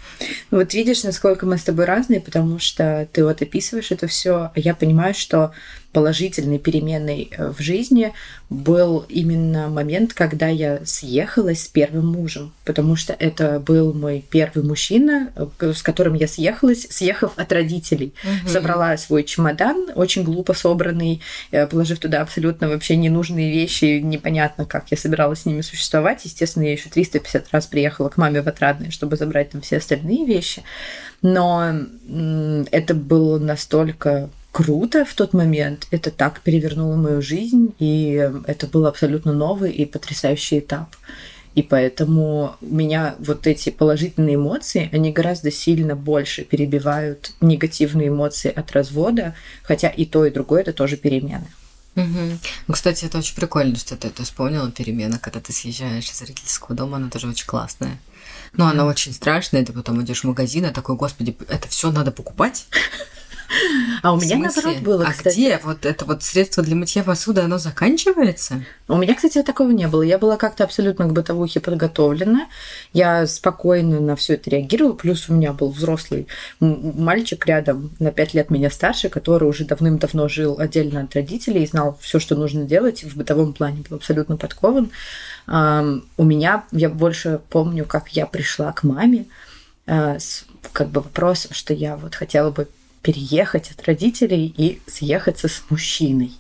Вот 0.51 0.74
видишь, 0.74 1.03
насколько 1.03 1.46
мы 1.46 1.58
с 1.58 1.63
тобой 1.63 1.86
разные, 1.86 2.20
потому 2.20 2.60
что 2.60 3.08
ты 3.12 3.24
вот 3.24 3.41
описываешь 3.41 3.91
это 3.91 4.08
все, 4.08 4.51
а 4.53 4.60
я 4.60 4.75
понимаю, 4.75 5.13
что 5.13 5.51
положительной 5.91 6.60
переменой 6.60 7.31
э, 7.31 7.51
в 7.51 7.60
жизни 7.60 8.13
был 8.50 9.05
именно 9.10 9.69
момент, 9.69 10.13
когда 10.13 10.48
я 10.48 10.81
съехалась 10.86 11.63
с 11.63 11.67
первым 11.67 12.08
мужем, 12.08 12.53
потому 12.63 12.96
что 12.96 13.13
это 13.13 13.60
был 13.60 13.93
мой 13.93 14.24
первый 14.29 14.63
мужчина, 14.63 15.31
э, 15.36 15.74
с 15.74 15.81
которым 15.81 16.13
я 16.13 16.27
съехалась, 16.27 16.88
съехав 16.89 17.34
от 17.36 17.51
родителей. 17.51 18.13
Угу. 18.24 18.50
Собрала 18.50 18.98
свой 18.98 19.24
чемодан, 19.24 19.89
очень 19.96 20.24
глупо 20.24 20.53
собранный, 20.53 21.22
э, 21.51 21.65
положив 21.65 22.00
туда 22.00 22.22
абсолютно 22.22 22.69
вообще 22.69 22.96
ненужные 22.96 23.51
вещи, 23.51 24.00
непонятно, 24.00 24.65
как 24.65 24.91
я 24.91 24.98
собиралась 24.98 25.41
с 25.41 25.46
ними 25.46 25.62
существовать. 25.62 26.24
Естественно, 26.24 26.63
я 26.63 26.74
еще 26.74 26.89
350 26.89 27.48
раз 27.51 27.65
приехала 27.65 28.10
к 28.10 28.17
маме 28.17 28.41
в 28.41 28.48
Отрадное, 28.48 28.91
чтобы 28.91 29.15
забрать 29.15 29.51
там 29.51 29.62
все 29.62 29.77
остальные 29.77 30.25
вещи. 30.25 30.63
Но 31.22 31.74
это 32.72 32.93
было 32.93 33.38
настолько 33.39 34.29
круто 34.51 35.06
в 35.06 35.13
тот 35.13 35.34
момент. 35.34 35.88
Это 35.91 36.12
так 36.12 36.41
перевернуло 36.41 36.96
мою 36.96 37.22
жизнь, 37.22 37.74
и 37.79 38.32
это 38.46 38.68
был 38.68 38.86
абсолютно 38.86 39.34
новый 39.34 39.72
и 39.72 39.86
потрясающий 39.86 40.60
этап. 40.60 40.96
И 41.56 41.63
поэтому 41.63 42.56
меня 42.62 43.15
вот 43.20 43.48
эти 43.48 43.70
положительные 43.70 44.36
эмоции, 44.36 44.89
они 44.94 45.12
гораздо 45.12 45.51
сильно 45.51 45.96
больше 45.96 46.44
перебивают 46.44 47.34
негативные 47.41 48.10
эмоции 48.10 48.51
от 48.51 48.72
развода, 48.72 49.36
хотя 49.63 49.89
и 49.89 50.06
то, 50.06 50.25
и 50.25 50.32
другое 50.32 50.62
это 50.62 50.74
тоже 50.74 50.96
перемены. 50.96 51.48
Угу. 51.96 52.39
Ну, 52.68 52.74
кстати, 52.74 53.06
это 53.06 53.18
очень 53.18 53.36
прикольно, 53.36 53.75
что 53.75 53.98
ты 53.98 54.08
это 54.08 54.24
вспомнила, 54.24 54.72
перемена, 54.72 55.18
когда 55.18 55.39
ты 55.39 55.51
съезжаешь 55.51 56.10
из 56.10 56.22
родительского 56.22 56.75
дома, 56.75 56.98
она 56.98 57.10
тоже 57.10 57.27
очень 57.27 57.48
классная. 57.48 58.00
Но 58.53 58.68
она 58.68 58.86
очень 58.86 59.12
страшная, 59.12 59.65
ты 59.65 59.74
потом 59.74 60.01
идешь 60.01 60.22
в 60.22 60.27
магазин, 60.27 60.65
и 60.65 60.72
такой, 60.72 60.96
господи, 60.96 61.36
это 61.48 61.68
все 61.68 61.91
надо 61.91 62.12
покупать. 62.12 62.68
А 64.01 64.13
у 64.13 64.20
меня 64.20 64.38
наоборот 64.38 64.77
было, 64.79 65.06
а 65.06 65.12
кстати. 65.12 65.34
где 65.34 65.60
вот 65.63 65.86
это 65.86 66.06
вот 66.06 66.24
средство 66.24 66.63
для 66.63 66.75
мытья 66.75 67.03
посуды, 67.03 67.41
оно 67.41 67.58
заканчивается? 67.58 68.63
У 68.88 68.98
меня, 68.98 69.15
кстати, 69.15 69.41
такого 69.44 69.72
не 69.72 69.88
было. 69.88 70.01
Я 70.01 70.18
была 70.18 70.38
как-то 70.38 70.63
абсолютно 70.63 71.06
к 71.06 71.13
бытовухе 71.13 71.60
подготовлена. 71.60 72.48
Я 72.94 73.27
спокойно 73.27 74.00
на 74.00 74.15
все 74.15 74.36
это 74.36 74.50
реагировала. 74.50 74.94
Плюс 74.94 75.29
у 75.29 75.34
меня 75.34 75.53
был 75.53 75.72
взрослый 75.72 76.27
мальчик 76.60 77.46
рядом, 77.46 77.91
на 78.00 78.12
пять 78.12 78.34
лет 78.34 78.50
меня 78.50 78.70
старше, 78.70 79.10
который 79.10 79.48
уже 79.48 79.65
давным-давно 79.65 80.27
жил 80.27 80.60
отдельно 80.60 81.01
от 81.01 81.15
родителей 81.15 81.63
и 81.63 81.68
знал 81.68 81.98
все, 82.01 82.20
что 82.20 82.36
нужно 82.36 82.65
делать 82.65 83.03
в 83.03 83.18
бытовом 83.18 83.53
плане, 83.53 83.84
был 83.89 83.98
абсолютно 83.98 84.38
подкован. 84.38 84.91
У 85.48 86.24
меня, 86.24 86.63
я 86.72 86.89
больше 86.89 87.41
помню, 87.50 87.86
как 87.86 88.10
я 88.10 88.25
пришла 88.25 88.72
к 88.72 88.84
маме 88.84 89.25
э, 89.88 90.20
с 90.20 90.46
как 90.74 90.89
бы 90.89 91.01
вопросом, 91.01 91.53
что 91.53 91.74
я 91.74 91.96
вот 91.96 92.13
хотела 92.13 92.51
бы 92.51 92.68
переехать 93.01 93.72
от 93.72 93.86
родителей 93.88 94.53
и 94.58 94.82
съехаться 94.88 95.48
с 95.48 95.63
мужчиной. 95.70 96.32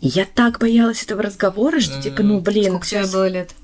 И 0.00 0.08
я 0.08 0.26
так 0.26 0.58
боялась 0.58 1.02
этого 1.02 1.22
разговора, 1.22 1.80
что 1.80 2.00
типа, 2.02 2.22
ну 2.22 2.40
блин. 2.40 2.66
Сколько 2.66 2.86
тебе 2.86 3.06
было 3.06 3.28
лет? 3.28 3.54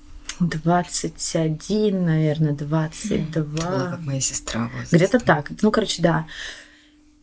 21, 0.41 2.05
наверное, 2.05 2.53
22. 2.53 3.43
О, 3.43 3.91
как 3.91 4.01
моя 4.01 4.21
сестра. 4.21 4.71
Где-то 4.91 5.21
так. 5.21 5.51
Ну, 5.61 5.71
короче, 5.71 6.03
да. 6.03 6.27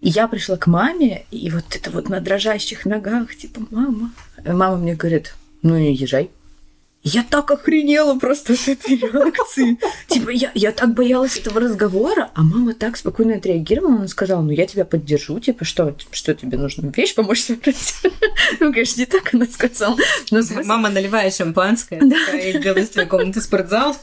И 0.01 0.10
я 0.10 0.27
пришла 0.27 0.58
к 0.58 0.68
маме, 0.68 1.25
и 1.32 1.50
вот 1.50 1.75
это 1.75 1.91
вот 1.91 2.08
на 2.08 2.22
дрожащих 2.22 2.86
ногах, 2.86 3.36
типа, 3.36 3.62
мама. 3.72 4.12
Мама 4.46 4.77
мне 4.77 4.96
говорит, 4.96 5.36
ну 5.62 5.75
езжай. 5.75 6.29
Я 7.01 7.24
так 7.24 7.50
охренела 7.50 8.20
просто 8.20 8.53
от 8.53 8.68
этой 8.68 8.98
реакции. 8.98 9.79
Типа, 10.08 10.29
я, 10.32 10.51
я 10.53 10.74
так 10.74 10.94
боялась 10.94 11.38
этого 11.38 11.62
разговора, 11.62 12.29
а 12.34 12.44
мама 12.44 12.74
так 12.74 12.98
спокойно 12.98 13.36
отреагировала. 13.36 13.96
Она 13.96 14.08
сказала, 14.08 14.41
ну, 14.41 14.51
я 14.51 14.65
тебя 14.65 14.84
поддержу, 14.84 15.39
типа, 15.39 15.63
что, 15.63 15.96
что 16.12 16.34
тебе 16.34 16.58
нужно? 16.58 16.91
Вещь 16.96 17.15
помочь 17.15 17.41
собрать? 17.41 17.94
Ну, 18.60 18.74
конечно, 18.74 19.00
не 19.00 19.06
так 19.06 19.34
она 19.34 19.46
сказала. 19.46 19.96
Но 20.32 20.41
смысл... 20.41 20.68
Мама 20.68 20.89
наливает 20.89 21.34
шампанское, 21.34 22.01
да. 22.01 22.38
и 22.38 22.60
твоей 22.60 23.06
комнаты 23.06 23.41
спортзал. 23.41 23.96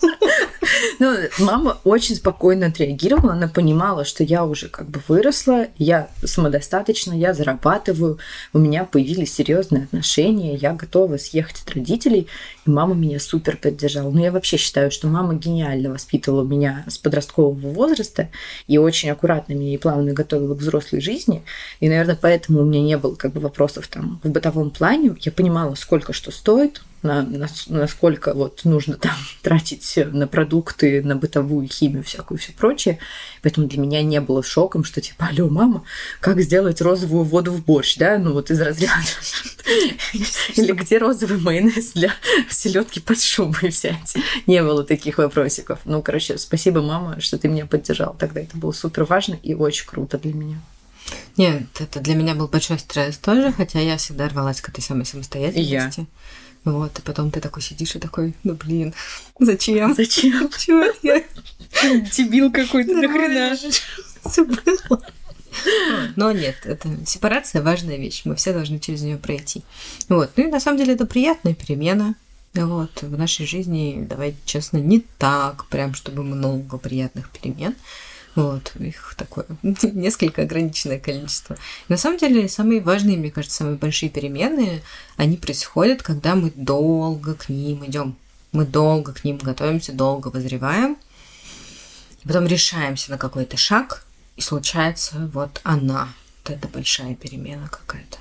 Ну, 0.98 1.14
мама 1.38 1.78
очень 1.84 2.16
спокойно 2.16 2.66
отреагировала, 2.66 3.32
она 3.32 3.48
понимала, 3.48 4.04
что 4.04 4.25
я 4.25 4.44
уже 4.44 4.68
как 4.68 4.88
бы 4.88 5.00
выросла, 5.08 5.66
я 5.78 6.08
самодостаточна, 6.25 7.12
я 7.12 7.34
зарабатываю, 7.34 8.18
у 8.52 8.58
меня 8.58 8.84
появились 8.84 9.34
серьезные 9.34 9.84
отношения, 9.84 10.54
я 10.54 10.72
готова 10.72 11.16
съехать 11.16 11.62
от 11.62 11.75
родителей, 11.75 12.28
и 12.66 12.70
мама 12.70 12.94
меня 12.94 13.20
супер 13.20 13.56
поддержала. 13.56 14.10
Ну, 14.10 14.22
я 14.22 14.32
вообще 14.32 14.56
считаю, 14.56 14.90
что 14.90 15.08
мама 15.08 15.34
гениально 15.34 15.90
воспитывала 15.90 16.44
меня 16.44 16.84
с 16.88 16.98
подросткового 16.98 17.54
возраста 17.54 18.28
и 18.66 18.78
очень 18.78 19.10
аккуратно 19.10 19.52
меня 19.52 19.75
и 19.75 19.78
плавно 19.78 20.12
готовила 20.12 20.54
к 20.54 20.58
взрослой 20.58 21.00
жизни. 21.00 21.42
И, 21.80 21.88
наверное, 21.88 22.18
поэтому 22.20 22.60
у 22.60 22.64
меня 22.64 22.82
не 22.82 22.96
было 22.96 23.14
как 23.14 23.32
бы 23.32 23.40
вопросов 23.40 23.88
там 23.88 24.20
в 24.22 24.28
бытовом 24.28 24.70
плане. 24.70 25.14
Я 25.20 25.32
понимала, 25.32 25.75
сколько 25.75 26.12
что 26.12 26.30
стоит, 26.30 26.82
на, 27.03 27.23
на, 27.23 27.49
насколько 27.69 28.35
вот 28.35 28.65
нужно 28.65 28.97
там 28.97 29.15
тратить 29.43 29.97
на 29.97 30.26
продукты, 30.26 31.03
на 31.03 31.17
бытовую 31.17 31.69
химию, 31.69 32.03
всякую 32.03 32.38
все 32.38 32.53
прочее. 32.53 32.99
Поэтому 33.43 33.67
для 33.67 33.81
меня 33.81 34.03
не 34.03 34.21
было 34.21 34.43
шоком, 34.43 34.85
что 34.85 35.00
типа, 35.00 35.29
алло, 35.31 35.49
мама, 35.49 35.85
как 36.21 36.41
сделать 36.41 36.81
розовую 36.81 37.25
воду 37.25 37.53
в 37.53 37.65
борщ, 37.65 37.97
да? 37.97 38.19
Ну 38.19 38.33
вот 38.33 38.50
из 38.50 38.61
разряда. 38.61 38.95
Или 40.57 40.73
где 40.73 40.99
розовый 40.99 41.38
майонез 41.38 41.93
для 41.93 42.12
селедки 42.50 43.00
под 43.00 43.21
шубой 43.21 43.71
взять? 43.71 44.17
Не 44.47 44.62
было 44.62 44.85
таких 44.85 45.19
вопросиков. 45.19 45.81
Ну, 45.85 46.03
короче, 46.03 46.38
спасибо, 46.38 46.83
мама, 46.83 47.21
что 47.21 47.38
ты 47.38 47.49
меня 47.49 47.67
поддержал. 47.67 48.17
Тогда 48.19 48.41
это 48.41 48.57
было 48.57 48.73
супер 48.73 49.05
важно 49.05 49.38
и 49.43 49.55
очень 49.55 49.87
круто 49.87 50.19
для 50.19 50.33
меня. 50.33 50.59
Нет, 51.37 51.62
это 51.79 52.00
для 52.00 52.15
меня 52.15 52.35
был 52.35 52.49
большой 52.49 52.79
стресс 52.79 53.19
тоже, 53.19 53.53
хотя 53.53 53.81
я 53.81 53.97
всегда 53.97 54.29
рвалась 54.29 54.61
к 54.61 54.69
этой 54.69 54.81
самой 54.81 55.05
самостоятельности. 55.05 56.00
Я. 56.00 56.07
Вот, 56.66 56.99
и 56.99 57.02
потом 57.02 57.30
ты 57.30 57.40
такой 57.40 57.62
сидишь 57.62 57.94
и 57.94 58.00
такой, 58.00 58.35
ну 58.42 58.54
блин, 58.54 58.92
зачем? 59.38 59.94
Зачем? 59.94 60.50
Чего 60.58 60.82
я? 61.04 61.23
Дебил 62.11 62.50
какой-то, 62.50 62.92
нахрена? 62.92 63.56
Но 66.16 66.32
нет, 66.32 66.56
это 66.64 66.88
сепарация 67.06 67.62
важная 67.62 67.96
вещь. 67.96 68.23
Мы 68.25 68.35
все 68.35 68.52
должны 68.52 68.80
через 68.80 69.02
нее 69.02 69.16
пройти. 69.16 69.62
Вот. 70.08 70.32
Ну 70.35 70.49
и 70.49 70.50
на 70.50 70.58
самом 70.58 70.78
деле 70.78 70.94
это 70.94 71.06
приятная 71.06 71.54
перемена. 71.54 72.16
Вот, 72.52 73.00
в 73.00 73.16
нашей 73.16 73.46
жизни, 73.46 74.04
давайте 74.08 74.38
честно, 74.44 74.78
не 74.78 75.04
так, 75.18 75.66
прям 75.66 75.94
чтобы 75.94 76.25
много 76.25 76.78
приятных 76.78 77.30
перемен. 77.30 77.76
Вот, 78.37 78.73
их 78.78 79.14
такое 79.16 79.47
несколько 79.62 80.43
ограниченное 80.43 81.00
количество. 81.00 81.57
На 81.88 81.97
самом 81.97 82.19
деле, 82.19 82.49
самые 82.50 82.83
важные, 82.83 83.16
мне 83.16 83.31
кажется, 83.31 83.57
самые 83.57 83.76
большие 83.78 84.11
перемены, 84.11 84.83
они 85.16 85.38
происходят, 85.38 86.02
когда 86.02 86.35
мы 86.35 86.52
долго 86.55 87.35
к 87.35 87.49
ним 87.49 87.87
идем. 87.87 88.14
Мы 88.52 88.66
долго 88.66 89.14
к 89.14 89.25
ним 89.25 89.38
готовимся, 89.38 89.93
долго 89.93 90.28
возреваем, 90.28 90.99
потом 92.25 92.47
решаемся 92.47 93.11
на 93.11 93.19
какой-то 93.19 93.57
шаг, 93.57 94.05
и 94.37 94.43
случается 94.43 95.31
вот 95.33 95.61
она. 95.64 96.11
Вот 96.45 96.55
это 96.55 96.69
большая 96.69 97.14
перемена 97.14 97.69
какая-то. 97.69 98.19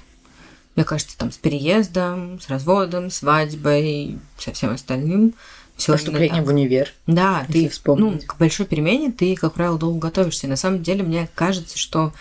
Мне 0.75 0.85
кажется, 0.85 1.17
там 1.17 1.31
с 1.31 1.37
переездом, 1.37 2.39
с 2.39 2.49
разводом, 2.49 3.11
свадьбой, 3.11 4.17
со 4.37 4.53
всем 4.53 4.71
остальным– 4.71 5.33
все 5.75 5.93
Поступление 5.93 6.41
в 6.41 6.47
универ. 6.47 6.93
Да, 7.05 7.45
ты 7.51 7.69
ну, 7.85 8.19
к 8.19 8.37
большой 8.37 8.65
перемене 8.65 9.11
ты, 9.11 9.35
как 9.35 9.53
правило, 9.53 9.77
долго 9.77 9.99
готовишься. 9.99 10.47
И 10.47 10.49
на 10.49 10.55
самом 10.55 10.81
деле, 10.81 11.03
мне 11.03 11.29
кажется, 11.35 11.77
что 11.77 12.13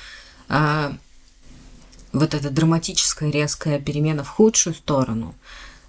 а, 0.49 0.93
вот 2.13 2.35
эта 2.35 2.51
драматическая 2.51 3.31
резкая 3.31 3.79
перемена 3.79 4.25
в 4.25 4.29
худшую 4.29 4.75
сторону, 4.75 5.35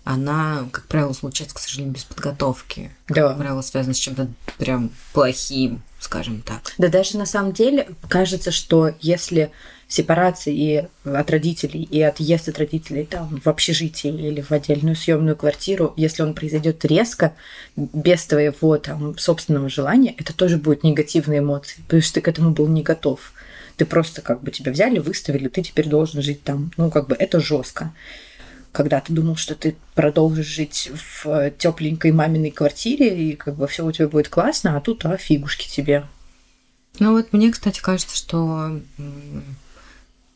она, 0.04 0.68
как 0.72 0.86
правило, 0.86 1.14
случается, 1.14 1.56
к 1.56 1.60
сожалению, 1.60 1.96
без 1.96 2.04
подготовки. 2.04 2.92
Да. 3.08 3.30
Как 3.30 3.38
правило, 3.40 3.62
связана 3.62 3.96
с 3.96 3.98
чем-то 3.98 4.28
прям 4.60 4.92
плохим, 5.14 5.82
скажем 6.00 6.42
так. 6.42 6.74
Да 6.78 6.90
даже 6.90 7.18
на 7.18 7.26
самом 7.26 7.54
деле 7.54 7.90
кажется, 8.08 8.52
что 8.52 8.94
если 9.02 9.52
сепарации 9.88 10.56
и 10.56 10.88
от 11.08 11.32
родителей, 11.32 11.84
и 11.84 12.02
отъезд 12.02 12.50
от 12.50 12.58
родителей 12.58 13.06
там, 13.06 13.40
в 13.44 13.48
общежитие 13.48 14.14
или 14.14 14.42
в 14.42 14.52
отдельную 14.52 14.96
съемную 14.96 15.36
квартиру, 15.36 15.94
если 15.96 16.24
он 16.24 16.34
произойдет 16.34 16.84
резко, 16.86 17.34
без 17.76 18.26
твоего 18.26 18.78
там, 18.78 19.18
собственного 19.18 19.70
желания, 19.70 20.16
это 20.18 20.36
тоже 20.36 20.58
будет 20.58 20.84
негативные 20.84 21.40
эмоции, 21.40 21.82
потому 21.84 22.02
что 22.02 22.16
ты 22.16 22.22
к 22.22 22.28
этому 22.28 22.52
был 22.52 22.68
не 22.68 22.82
готов. 22.82 23.34
Ты 23.78 23.86
просто 23.86 24.22
как 24.22 24.42
бы 24.42 24.52
тебя 24.52 24.72
взяли, 24.72 25.00
выставили, 25.00 25.50
ты 25.50 25.62
теперь 25.62 25.88
должен 25.88 26.22
жить 26.22 26.44
там. 26.44 26.72
Ну, 26.78 26.90
как 26.90 27.08
бы 27.08 27.16
это 27.18 27.42
жестко. 27.42 27.94
Когда 28.72 29.02
ты 29.02 29.14
думал, 29.14 29.36
что 29.36 29.54
ты 29.56 29.76
продолжишь 29.94 30.48
жить 30.48 30.92
в 31.24 31.52
тепленькой 31.52 32.12
маминой 32.12 32.52
квартире, 32.52 33.32
и 33.32 33.36
как 33.36 33.56
бы 33.56 33.68
все 33.68 33.86
у 33.86 33.92
тебя 33.92 34.08
будет 34.08 34.30
классно, 34.30 34.78
а 34.78 34.82
тут 34.82 35.06
а, 35.06 35.18
фигушки 35.18 35.70
тебе. 35.70 36.06
Ну 37.00 37.12
вот 37.12 37.34
мне, 37.34 37.52
кстати, 37.52 37.82
кажется, 37.82 38.16
что 38.16 38.80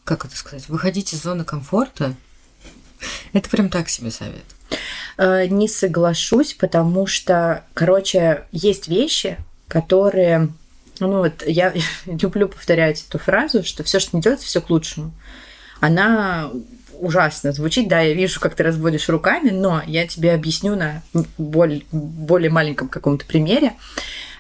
как 0.10 0.26
это 0.26 0.36
сказать, 0.36 0.68
выходить 0.70 1.14
из 1.14 1.22
зоны 1.22 1.44
комфорта, 1.44 2.16
это 3.32 3.48
прям 3.48 3.70
так 3.70 3.90
себе 3.90 4.10
совет. 4.10 4.44
Э, 5.20 5.46
не 5.46 5.68
соглашусь, 5.68 6.56
потому 6.56 7.06
что, 7.06 7.64
короче, 7.76 8.46
есть 8.52 8.88
вещи, 8.88 9.38
которые, 9.68 10.50
ну 11.00 11.20
вот 11.20 11.44
я 11.46 11.76
люблю 12.08 12.50
повторять 12.50 13.06
эту 13.08 13.20
фразу, 13.20 13.64
что 13.64 13.84
все, 13.84 14.00
что 14.00 14.18
не 14.18 14.24
делается, 14.24 14.48
все 14.48 14.62
к 14.62 14.72
лучшему. 14.72 15.12
Она 15.80 16.50
ужасно 17.00 17.52
звучит, 17.52 17.88
да, 17.88 18.00
я 18.02 18.16
вижу, 18.16 18.40
как 18.40 18.56
ты 18.56 18.64
разводишь 18.64 19.10
руками, 19.10 19.52
но 19.52 19.84
я 19.86 20.08
тебе 20.08 20.34
объясню 20.34 20.76
на 20.76 21.04
более, 21.38 21.84
более 21.92 22.50
маленьком 22.50 22.90
каком-то 22.90 23.26
примере. 23.26 23.74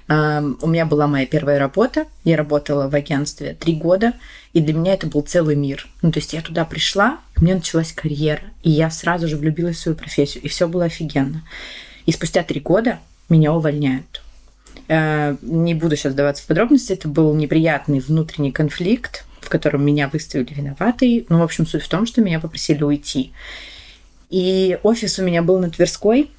У 0.09 0.67
меня 0.67 0.87
была 0.87 1.05
моя 1.05 1.27
первая 1.27 1.59
работа, 1.59 2.07
я 2.23 2.35
работала 2.35 2.89
в 2.89 2.95
агентстве 2.95 3.53
три 3.53 3.75
года, 3.75 4.13
и 4.53 4.61
для 4.61 4.73
меня 4.73 4.93
это 4.93 5.07
был 5.07 5.21
целый 5.21 5.55
мир. 5.55 5.87
Ну, 6.01 6.11
то 6.11 6.19
есть 6.19 6.33
я 6.33 6.41
туда 6.41 6.65
пришла, 6.65 7.19
у 7.37 7.43
меня 7.43 7.55
началась 7.55 7.91
карьера, 7.91 8.41
и 8.63 8.71
я 8.71 8.89
сразу 8.89 9.27
же 9.27 9.37
влюбилась 9.37 9.77
в 9.77 9.79
свою 9.79 9.97
профессию, 9.97 10.43
и 10.43 10.47
все 10.47 10.67
было 10.67 10.85
офигенно. 10.85 11.43
И 12.05 12.11
спустя 12.11 12.43
три 12.43 12.59
года 12.59 12.99
меня 13.29 13.53
увольняют. 13.53 14.21
Э, 14.87 15.35
не 15.41 15.75
буду 15.75 15.95
сейчас 15.95 16.15
даваться 16.15 16.43
в 16.43 16.47
подробности, 16.47 16.93
это 16.93 17.07
был 17.07 17.33
неприятный 17.35 17.99
внутренний 17.99 18.51
конфликт, 18.51 19.25
в 19.39 19.49
котором 19.49 19.85
меня 19.85 20.09
выставили 20.09 20.53
виноватой. 20.53 21.25
Ну, 21.29 21.39
в 21.39 21.43
общем, 21.43 21.67
суть 21.67 21.83
в 21.83 21.89
том, 21.89 22.05
что 22.05 22.21
меня 22.21 22.39
попросили 22.39 22.83
уйти. 22.83 23.31
И 24.29 24.79
офис 24.83 25.19
у 25.19 25.23
меня 25.23 25.43
был 25.43 25.59
на 25.59 25.69
Тверской, 25.69 26.31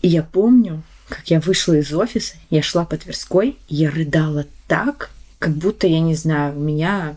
и 0.00 0.08
я 0.08 0.22
помню, 0.22 0.82
как 1.08 1.28
я 1.28 1.40
вышла 1.40 1.74
из 1.74 1.92
офиса, 1.92 2.36
я 2.50 2.62
шла 2.62 2.84
по 2.84 2.96
Тверской, 2.96 3.56
я 3.68 3.90
рыдала 3.90 4.46
так, 4.66 5.10
как 5.38 5.52
будто, 5.54 5.86
я 5.86 6.00
не 6.00 6.14
знаю, 6.14 6.56
у 6.56 6.60
меня 6.60 7.16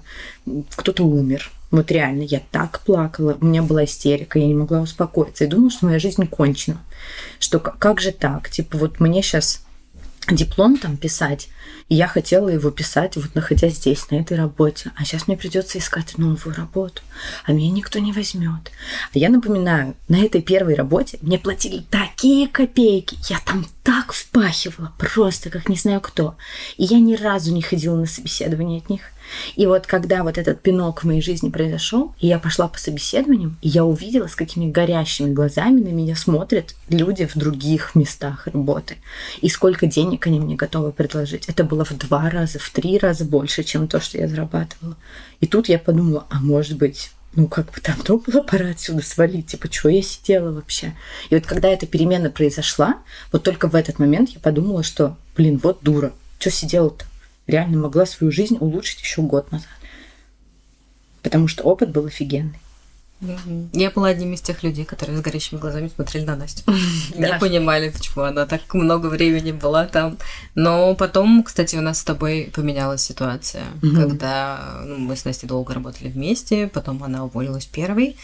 кто-то 0.75 1.03
умер. 1.03 1.51
Вот 1.71 1.89
реально, 1.89 2.23
я 2.23 2.41
так 2.51 2.81
плакала, 2.81 3.37
у 3.39 3.45
меня 3.45 3.63
была 3.63 3.85
истерика, 3.85 4.39
я 4.39 4.45
не 4.45 4.53
могла 4.53 4.81
успокоиться. 4.81 5.45
Я 5.45 5.49
думала, 5.49 5.71
что 5.71 5.85
моя 5.85 5.99
жизнь 5.99 6.27
кончена. 6.27 6.81
Что 7.39 7.59
как 7.59 8.01
же 8.01 8.11
так? 8.11 8.49
Типа 8.49 8.77
вот 8.77 8.99
мне 8.99 9.21
сейчас 9.21 9.63
диплом 10.29 10.77
там 10.77 10.97
писать, 10.97 11.49
и 11.89 11.95
я 11.95 12.07
хотела 12.07 12.47
его 12.47 12.71
писать, 12.71 13.17
вот 13.17 13.35
находясь 13.35 13.75
здесь, 13.75 14.09
на 14.11 14.15
этой 14.15 14.37
работе. 14.37 14.91
А 14.95 15.03
сейчас 15.03 15.27
мне 15.27 15.35
придется 15.35 15.77
искать 15.77 16.17
новую 16.17 16.55
работу, 16.55 17.01
а 17.43 17.51
меня 17.51 17.71
никто 17.71 17.99
не 17.99 18.13
возьмет. 18.13 18.71
А 19.13 19.17
я 19.17 19.29
напоминаю, 19.29 19.95
на 20.07 20.17
этой 20.23 20.41
первой 20.41 20.75
работе 20.75 21.17
мне 21.21 21.37
платили 21.37 21.83
такие 21.89 22.47
копейки, 22.47 23.17
я 23.29 23.39
там 23.45 23.65
так 23.83 24.13
впахивала, 24.13 24.93
просто 24.97 25.49
как 25.49 25.67
не 25.67 25.75
знаю 25.75 26.01
кто. 26.01 26.35
И 26.77 26.85
я 26.85 26.99
ни 26.99 27.15
разу 27.15 27.53
не 27.53 27.61
ходила 27.61 27.97
на 27.97 28.05
собеседование 28.05 28.79
от 28.79 28.89
них. 28.89 29.01
И 29.55 29.65
вот 29.65 29.87
когда 29.87 30.23
вот 30.23 30.37
этот 30.37 30.61
пинок 30.61 31.01
в 31.01 31.07
моей 31.07 31.21
жизни 31.21 31.49
произошел, 31.49 32.13
и 32.19 32.27
я 32.27 32.39
пошла 32.39 32.67
по 32.67 32.77
собеседованиям, 32.77 33.57
и 33.61 33.69
я 33.69 33.85
увидела, 33.85 34.27
с 34.27 34.35
какими 34.35 34.71
горящими 34.71 35.33
глазами 35.33 35.81
на 35.81 35.89
меня 35.89 36.15
смотрят 36.15 36.75
люди 36.89 37.25
в 37.25 37.35
других 37.35 37.95
местах 37.95 38.47
работы. 38.47 38.97
И 39.41 39.49
сколько 39.49 39.87
денег 39.87 40.27
они 40.27 40.39
мне 40.39 40.55
готовы 40.55 40.91
предложить. 40.91 41.45
Это 41.47 41.63
было 41.63 41.85
в 41.85 41.97
два 41.97 42.29
раза, 42.29 42.59
в 42.59 42.69
три 42.69 42.97
раза 42.97 43.25
больше, 43.25 43.63
чем 43.63 43.87
то, 43.87 43.99
что 43.99 44.17
я 44.17 44.27
зарабатывала. 44.27 44.97
И 45.39 45.47
тут 45.47 45.69
я 45.69 45.79
подумала, 45.79 46.25
а 46.29 46.39
может 46.39 46.77
быть, 46.77 47.11
ну, 47.35 47.47
как 47.47 47.67
бы 47.67 47.81
давно 47.81 48.17
было 48.17 48.41
пора 48.41 48.69
отсюда 48.69 49.01
свалить, 49.03 49.47
типа, 49.47 49.71
что 49.71 49.89
я 49.89 50.01
сидела 50.01 50.51
вообще? 50.51 50.93
И 51.29 51.35
вот 51.35 51.45
когда 51.45 51.69
эта 51.69 51.85
перемена 51.87 52.29
произошла, 52.29 52.97
вот 53.31 53.43
только 53.43 53.69
в 53.69 53.75
этот 53.75 53.99
момент 53.99 54.29
я 54.29 54.39
подумала, 54.39 54.83
что, 54.83 55.17
блин, 55.35 55.59
вот 55.63 55.79
дура, 55.81 56.11
что 56.39 56.51
сидела-то? 56.51 57.05
Реально 57.47 57.79
могла 57.79 58.05
свою 58.05 58.31
жизнь 58.31 58.57
улучшить 58.59 59.01
еще 59.01 59.21
год 59.21 59.51
назад. 59.51 59.69
Потому 61.21 61.47
что 61.47 61.63
опыт 61.63 61.91
был 61.91 62.05
офигенный. 62.05 62.59
Я 63.73 63.91
была 63.91 64.07
одним 64.07 64.33
из 64.33 64.41
тех 64.41 64.63
людей, 64.63 64.83
которые 64.83 65.15
с 65.17 65.21
горящими 65.21 65.59
глазами 65.59 65.91
смотрели 65.93 66.25
на 66.25 66.35
Настю. 66.35 66.63
Не 67.15 67.37
понимали, 67.39 67.89
почему 67.89 68.23
она 68.23 68.47
так 68.47 68.73
много 68.73 69.07
времени 69.07 69.51
была 69.51 69.85
там. 69.85 70.17
Но 70.55 70.95
потом, 70.95 71.43
кстати, 71.43 71.75
у 71.75 71.81
нас 71.81 71.99
с 71.99 72.03
тобой 72.03 72.51
поменялась 72.53 73.03
ситуация, 73.03 73.65
когда 73.81 74.81
ну, 74.85 74.97
мы 74.97 75.15
с 75.15 75.25
Настей 75.25 75.47
долго 75.47 75.73
работали 75.75 76.09
вместе, 76.09 76.67
потом 76.67 77.03
она 77.03 77.23
уволилась 77.23 77.67
первой. 77.67 78.17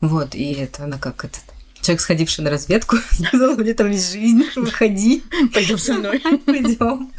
Вот, 0.00 0.34
и 0.34 0.52
это 0.52 0.84
она 0.84 0.98
как 0.98 1.24
этот 1.24 1.42
человек, 1.90 2.00
сходивший 2.00 2.44
на 2.44 2.50
разведку, 2.50 2.96
сказал, 3.10 3.56
мне 3.56 3.74
там 3.74 3.90
есть 3.90 4.12
жизнь, 4.12 4.44
выходи. 4.56 5.22
Пойдем 5.52 5.78
со 5.78 5.94
мной. 5.94 6.20
Пойдем. 6.46 7.10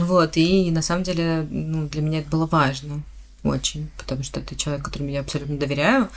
Вот, 0.00 0.36
и 0.36 0.70
на 0.70 0.82
самом 0.82 1.04
деле, 1.04 1.46
ну, 1.50 1.88
для 1.88 2.02
меня 2.02 2.20
это 2.20 2.30
было 2.30 2.46
важно 2.46 3.02
очень, 3.44 3.88
потому 3.98 4.22
что 4.22 4.40
это 4.40 4.56
человек, 4.56 4.84
которому 4.84 5.10
я 5.10 5.20
абсолютно 5.20 5.56
доверяю. 5.56 6.08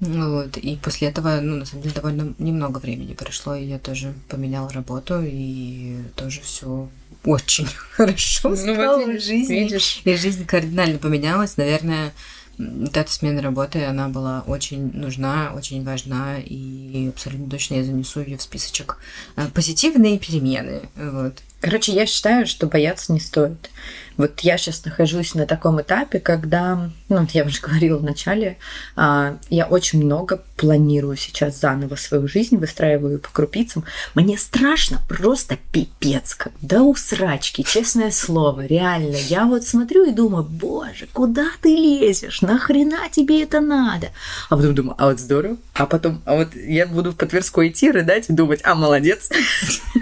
Вот, 0.00 0.56
и 0.56 0.76
после 0.76 1.08
этого, 1.08 1.40
ну, 1.40 1.56
на 1.56 1.64
самом 1.64 1.82
деле, 1.82 1.94
довольно 1.94 2.34
немного 2.38 2.78
времени 2.78 3.14
прошло, 3.14 3.54
и 3.54 3.64
я 3.64 3.78
тоже 3.78 4.12
поменяла 4.28 4.70
работу, 4.70 5.20
и 5.22 5.96
тоже 6.14 6.42
все 6.42 6.88
очень 7.24 7.66
хорошо 7.90 8.50
ну, 8.50 8.56
стало 8.56 9.04
вот, 9.04 9.16
в 9.16 9.20
жизни. 9.20 9.54
Видишь. 9.54 10.02
И 10.04 10.14
жизнь 10.16 10.44
кардинально 10.44 10.98
поменялась, 10.98 11.56
наверное, 11.56 12.12
вот 12.58 12.96
эта 12.96 13.10
смена 13.10 13.42
работы, 13.42 13.84
она 13.84 14.08
была 14.08 14.44
очень 14.46 14.92
нужна, 14.92 15.52
очень 15.54 15.84
важна, 15.84 16.38
и 16.38 17.08
абсолютно 17.08 17.50
точно 17.50 17.74
я 17.74 17.84
занесу 17.84 18.20
ее 18.20 18.36
в 18.36 18.42
списочек. 18.42 18.98
Э, 19.36 19.46
позитивные 19.52 20.18
перемены. 20.18 20.82
Вот. 20.96 21.42
Короче, 21.60 21.92
я 21.92 22.06
считаю, 22.06 22.46
что 22.46 22.66
бояться 22.66 23.12
не 23.12 23.20
стоит. 23.20 23.70
Вот 24.16 24.40
я 24.40 24.56
сейчас 24.58 24.84
нахожусь 24.84 25.34
на 25.34 25.46
таком 25.46 25.80
этапе, 25.80 26.20
когда, 26.20 26.90
ну, 27.08 27.26
я 27.32 27.44
уже 27.44 27.60
говорила 27.62 27.98
в 27.98 28.04
начале, 28.04 28.58
а, 28.96 29.38
я 29.50 29.66
очень 29.66 30.04
много 30.04 30.42
планирую 30.56 31.16
сейчас 31.16 31.60
заново 31.60 31.96
свою 31.96 32.28
жизнь, 32.28 32.56
выстраиваю 32.56 33.18
по 33.18 33.28
крупицам. 33.30 33.84
Мне 34.14 34.38
страшно 34.38 35.00
просто 35.08 35.58
пипец, 35.72 36.34
как 36.34 36.52
да 36.60 36.82
у 36.82 36.94
срачки, 36.94 37.62
честное 37.62 38.10
слово, 38.10 38.66
реально. 38.66 39.16
Я 39.16 39.46
вот 39.46 39.64
смотрю 39.64 40.04
и 40.04 40.12
думаю, 40.12 40.44
боже, 40.44 41.08
куда 41.12 41.46
ты 41.60 41.70
лезешь? 41.70 42.42
Нахрена 42.42 43.08
тебе 43.10 43.42
это 43.42 43.60
надо? 43.60 44.08
А 44.48 44.56
потом 44.56 44.74
думаю, 44.74 44.94
а 44.98 45.08
вот 45.08 45.18
здорово. 45.18 45.56
А 45.74 45.86
потом, 45.86 46.22
а 46.24 46.36
вот 46.36 46.54
я 46.54 46.86
буду 46.86 47.12
в 47.12 47.16
Тверской 47.16 47.68
идти, 47.68 47.90
рыдать 47.90 48.30
и 48.30 48.32
думать, 48.32 48.60
а, 48.62 48.74
молодец. 48.74 49.30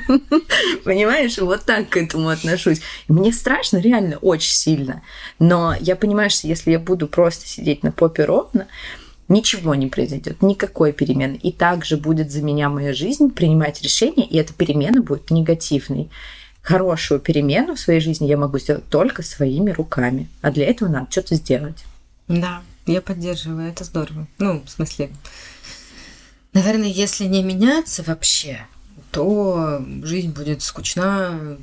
Понимаешь, 0.85 1.38
вот 1.38 1.64
так 1.64 1.88
к 1.88 1.96
этому 1.96 2.29
отношусь. 2.29 2.81
Мне 3.09 3.33
страшно, 3.33 3.79
реально 3.79 4.02
реально 4.03 4.19
очень 4.19 4.53
сильно. 4.53 5.03
Но 5.38 5.75
я 5.81 5.97
понимаю, 5.97 6.31
что 6.31 6.47
если 6.47 6.73
я 6.73 6.79
буду 6.79 7.07
просто 7.07 7.47
сидеть 7.47 7.83
на 7.83 7.93
попе 7.93 8.25
ровно, 8.25 8.67
ничего 9.29 9.75
не 9.75 9.87
произойдет, 9.87 10.43
никакой 10.43 10.93
перемены. 10.93 11.37
И 11.37 11.53
также 11.53 11.97
будет 11.97 12.31
за 12.31 12.43
меня 12.43 12.69
моя 12.69 12.93
жизнь 12.93 13.31
принимать 13.31 13.83
решения, 13.83 14.27
и 14.27 14.37
эта 14.37 14.53
перемена 14.53 15.03
будет 15.03 15.31
негативной. 15.31 16.11
Хорошую 16.62 17.21
перемену 17.21 17.75
в 17.75 17.81
своей 17.81 18.01
жизни 18.01 18.27
я 18.27 18.37
могу 18.37 18.59
сделать 18.59 18.88
только 18.88 19.23
своими 19.23 19.71
руками. 19.71 20.29
А 20.43 20.51
для 20.51 20.67
этого 20.67 20.88
надо 20.88 21.11
что-то 21.11 21.35
сделать. 21.35 21.85
Да, 22.29 22.62
я 22.87 23.01
поддерживаю, 23.01 23.69
это 23.69 23.85
здорово. 23.85 24.27
Ну, 24.38 24.62
в 24.65 24.71
смысле, 24.71 25.11
наверное, 26.53 26.88
если 26.88 27.25
не 27.25 27.43
меняться 27.43 28.05
вообще, 28.05 28.67
то 29.12 29.85
жизнь 30.03 30.31
будет 30.31 30.62
скучна, 30.62 31.59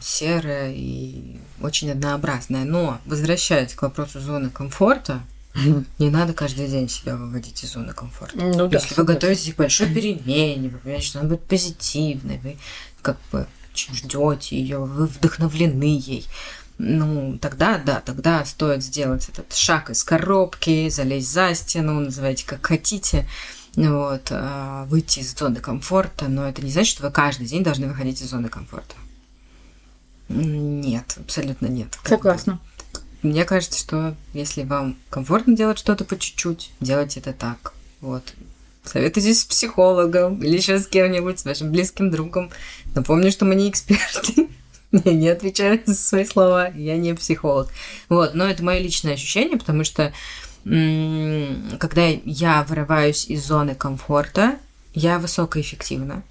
серая 0.00 0.72
и 0.72 1.36
очень 1.60 1.90
однообразная. 1.90 2.64
Но, 2.64 3.00
возвращаясь 3.04 3.74
к 3.74 3.82
вопросу 3.82 4.20
зоны 4.20 4.48
комфорта, 4.48 5.20
не 5.98 6.08
надо 6.08 6.32
каждый 6.32 6.68
день 6.68 6.88
себя 6.88 7.16
выводить 7.16 7.64
из 7.64 7.72
зоны 7.72 7.92
комфорта. 7.92 8.36
Ну, 8.36 8.68
да, 8.68 8.78
Если 8.78 8.94
вы 8.94 9.04
готовитесь 9.04 9.54
к 9.54 9.56
большой 9.56 9.88
перемене, 9.88 10.68
вы 10.68 10.78
понимаете, 10.78 11.06
что 11.06 11.20
она 11.20 11.28
будет 11.28 11.42
позитивной, 11.42 12.38
вы 12.38 12.56
как 13.02 13.16
бы 13.32 13.46
ждете 13.74 14.56
ее, 14.56 14.78
вы 14.78 15.06
вдохновлены 15.06 15.98
ей. 16.00 16.24
Ну, 16.78 17.38
тогда, 17.40 17.78
да, 17.78 18.00
тогда 18.00 18.44
стоит 18.44 18.84
сделать 18.84 19.28
этот 19.28 19.52
шаг 19.52 19.90
из 19.90 20.04
коробки, 20.04 20.88
залезть 20.90 21.30
за 21.30 21.54
стену, 21.54 22.00
называйте 22.00 22.46
как 22.46 22.64
хотите 22.64 23.26
вот, 23.76 24.28
а, 24.30 24.84
выйти 24.86 25.20
из 25.20 25.34
зоны 25.36 25.60
комфорта, 25.60 26.28
но 26.28 26.48
это 26.48 26.62
не 26.62 26.70
значит, 26.70 26.94
что 26.94 27.02
вы 27.04 27.10
каждый 27.10 27.46
день 27.46 27.62
должны 27.62 27.88
выходить 27.88 28.20
из 28.22 28.30
зоны 28.30 28.48
комфорта. 28.48 28.94
Нет, 30.28 31.16
абсолютно 31.18 31.66
нет. 31.66 31.98
Согласна. 32.04 32.60
Мне 33.22 33.44
кажется, 33.44 33.78
что 33.78 34.14
если 34.32 34.62
вам 34.62 34.96
комфортно 35.10 35.56
делать 35.56 35.78
что-то 35.78 36.04
по 36.04 36.18
чуть-чуть, 36.18 36.70
делайте 36.80 37.20
это 37.20 37.32
так. 37.32 37.72
Вот. 38.00 38.34
Советуйтесь 38.84 39.40
с 39.40 39.44
психологом 39.44 40.42
или 40.42 40.56
еще 40.56 40.78
с 40.78 40.86
кем-нибудь, 40.86 41.38
с 41.38 41.44
вашим 41.44 41.72
близким 41.72 42.10
другом. 42.10 42.50
Напомню, 42.94 43.32
что 43.32 43.46
мы 43.46 43.54
не 43.54 43.70
эксперты. 43.70 44.48
Я 45.04 45.12
не 45.12 45.28
отвечаю 45.28 45.80
за 45.86 45.94
свои 45.94 46.24
слова, 46.24 46.68
я 46.68 46.96
не 46.96 47.14
психолог. 47.14 47.68
Вот, 48.08 48.34
но 48.34 48.46
это 48.46 48.62
мое 48.62 48.78
личное 48.78 49.14
ощущение, 49.14 49.58
потому 49.58 49.82
что 49.82 50.12
когда 50.64 52.06
я 52.06 52.64
вырываюсь 52.64 53.26
из 53.26 53.44
зоны 53.44 53.74
комфорта, 53.74 54.56
я 54.94 55.18
высокоэффективна. 55.18 56.22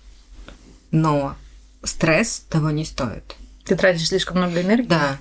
Но 0.92 1.36
стресс 1.84 2.46
того 2.50 2.72
не 2.72 2.86
стоит. 2.86 3.36
Ты 3.66 3.76
тратишь 3.76 4.08
слишком 4.08 4.38
много 4.38 4.62
энергии? 4.62 4.88
Да. 4.88 5.18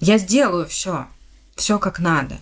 Я 0.00 0.18
сделаю 0.18 0.66
все, 0.66 1.06
все 1.54 1.78
как 1.78 1.98
надо. 1.98 2.38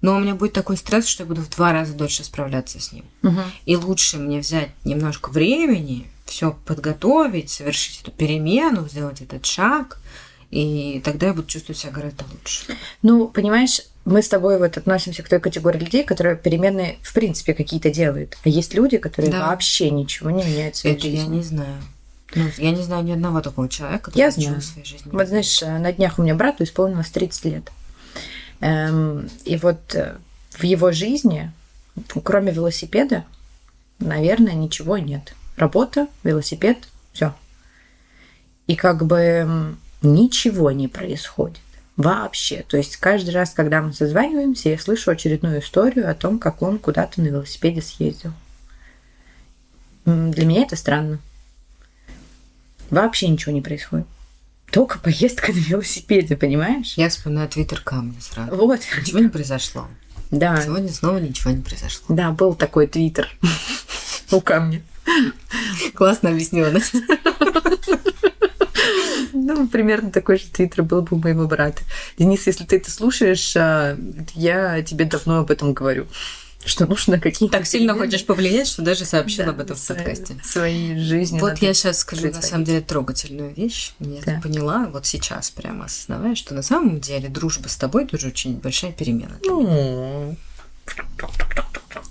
Но 0.00 0.16
у 0.16 0.20
меня 0.20 0.34
будет 0.34 0.52
такой 0.52 0.76
стресс, 0.76 1.06
что 1.06 1.22
я 1.22 1.28
буду 1.28 1.42
в 1.42 1.50
два 1.50 1.72
раза 1.72 1.94
дольше 1.94 2.24
справляться 2.24 2.80
с 2.80 2.92
ним. 2.92 3.04
Угу. 3.22 3.40
И 3.64 3.76
лучше 3.76 4.18
мне 4.18 4.40
взять 4.40 4.70
немножко 4.84 5.30
времени, 5.30 6.06
все 6.26 6.52
подготовить, 6.66 7.50
совершить 7.50 8.02
эту 8.02 8.10
перемену, 8.10 8.88
сделать 8.88 9.20
этот 9.20 9.46
шаг, 9.46 9.98
и 10.50 11.00
тогда 11.04 11.28
я 11.28 11.34
буду 11.34 11.48
чувствовать 11.48 11.78
себя 11.78 11.92
гораздо 11.92 12.24
лучше. 12.30 12.76
Ну, 13.02 13.28
понимаешь, 13.28 13.80
мы 14.06 14.22
с 14.22 14.28
тобой 14.28 14.58
вот 14.58 14.76
относимся 14.78 15.22
к 15.22 15.28
той 15.28 15.40
категории 15.40 15.78
людей, 15.80 16.04
которые 16.04 16.36
переменные 16.36 16.96
в 17.02 17.12
принципе 17.12 17.52
какие-то 17.54 17.90
делают. 17.90 18.38
А 18.44 18.48
есть 18.48 18.72
люди, 18.72 18.96
которые 18.98 19.32
Да. 19.32 19.48
вообще 19.48 19.90
ничего 19.90 20.30
не 20.30 20.44
меняют 20.44 20.76
в 20.76 20.78
своей 20.78 20.96
Это 20.96 21.08
я 21.08 21.20
жизни. 21.20 21.36
не 21.36 21.42
знаю. 21.42 21.82
Ну, 22.34 22.44
я 22.58 22.70
не 22.70 22.82
знаю 22.82 23.04
ни 23.04 23.12
одного 23.12 23.40
такого 23.40 23.68
человека, 23.68 24.04
который 24.06 24.18
Я 24.20 24.30
знаю. 24.30 24.60
в 24.60 24.64
своей 24.64 24.86
жизни. 24.86 25.10
Вот 25.12 25.28
знаешь, 25.28 25.60
на 25.60 25.92
днях 25.92 26.18
у 26.18 26.22
меня 26.22 26.34
брату 26.34 26.64
исполнилось 26.64 27.10
30 27.10 27.44
лет. 27.46 27.72
Эм, 28.60 29.28
и 29.44 29.56
вот 29.56 29.94
э, 29.94 30.16
в 30.50 30.62
его 30.64 30.92
жизни, 30.92 31.52
кроме 32.24 32.52
велосипеда, 32.52 33.24
наверное, 33.98 34.54
ничего 34.54 34.98
нет. 34.98 35.34
Работа, 35.56 36.06
велосипед, 36.22 36.78
все. 37.12 37.34
И 38.66 38.76
как 38.76 39.04
бы 39.04 39.76
ничего 40.02 40.70
не 40.70 40.88
происходит. 40.88 41.58
Вообще. 41.96 42.64
То 42.68 42.76
есть 42.76 42.96
каждый 42.96 43.30
раз, 43.30 43.50
когда 43.50 43.80
мы 43.80 43.92
созваниваемся, 43.92 44.68
я 44.68 44.78
слышу 44.78 45.10
очередную 45.10 45.60
историю 45.60 46.10
о 46.10 46.14
том, 46.14 46.38
как 46.38 46.60
он 46.62 46.78
куда-то 46.78 47.20
на 47.22 47.28
велосипеде 47.28 47.80
съездил. 47.80 48.32
Для 50.04 50.44
меня 50.44 50.62
это 50.62 50.76
странно. 50.76 51.18
Вообще 52.90 53.28
ничего 53.28 53.52
не 53.52 53.62
происходит. 53.62 54.06
Только 54.70 54.98
поездка 54.98 55.52
на 55.52 55.58
велосипеде, 55.58 56.36
понимаешь? 56.36 56.94
Я 56.96 57.08
вспоминаю 57.08 57.48
твиттер 57.48 57.80
камня 57.80 58.20
сразу. 58.20 58.54
Вот. 58.54 58.80
Ничего 59.00 59.20
не 59.20 59.28
произошло. 59.28 59.88
Да. 60.30 60.60
Сегодня 60.60 60.92
снова 60.92 61.18
ничего 61.18 61.50
не 61.50 61.62
произошло. 61.62 62.14
Да, 62.14 62.30
был 62.30 62.54
такой 62.54 62.86
твиттер 62.86 63.28
у 64.30 64.40
камня. 64.40 64.82
Классно 65.94 66.30
объяснила 66.30 66.70
Настя. 66.70 66.98
Ну, 69.46 69.68
примерно 69.68 70.10
такой 70.10 70.38
же 70.38 70.46
твиттер 70.46 70.82
был 70.82 71.02
бы 71.02 71.16
у 71.16 71.20
моего 71.20 71.46
брата. 71.46 71.82
Денис, 72.18 72.44
если 72.48 72.64
ты 72.64 72.78
это 72.78 72.90
слушаешь, 72.90 73.56
а, 73.56 73.96
я 74.34 74.82
тебе 74.82 75.04
давно 75.04 75.38
об 75.38 75.52
этом 75.52 75.72
говорю. 75.72 76.08
Что 76.64 76.84
нужно 76.86 77.20
какие-то... 77.20 77.56
Так 77.56 77.64
сильно 77.64 77.94
хочешь 77.94 78.26
повлиять, 78.26 78.66
что 78.66 78.82
даже 78.82 79.04
сообщила 79.04 79.44
Да, 79.46 79.50
об 79.52 79.60
этом 79.60 79.76
в 79.76 79.86
подкасте. 79.86 80.36
Своей 80.42 80.98
жизни. 80.98 81.38
Вот 81.38 81.58
я 81.58 81.72
сейчас 81.74 82.00
скажу 82.00 82.26
на 82.26 82.42
самом 82.42 82.64
деле 82.64 82.80
трогательную 82.80 83.54
вещь. 83.54 83.92
Я 84.00 84.20
Да. 84.26 84.40
поняла 84.42 84.86
вот 84.92 85.06
сейчас 85.06 85.50
прямо 85.50 85.84
осознавая, 85.84 86.34
что 86.34 86.52
на 86.52 86.62
самом 86.62 86.98
деле 86.98 87.28
дружба 87.28 87.68
с 87.68 87.76
тобой 87.76 88.04
тоже 88.04 88.26
очень 88.26 88.56
большая 88.56 88.90
перемена. 88.90 89.38
Ну, 89.44 90.36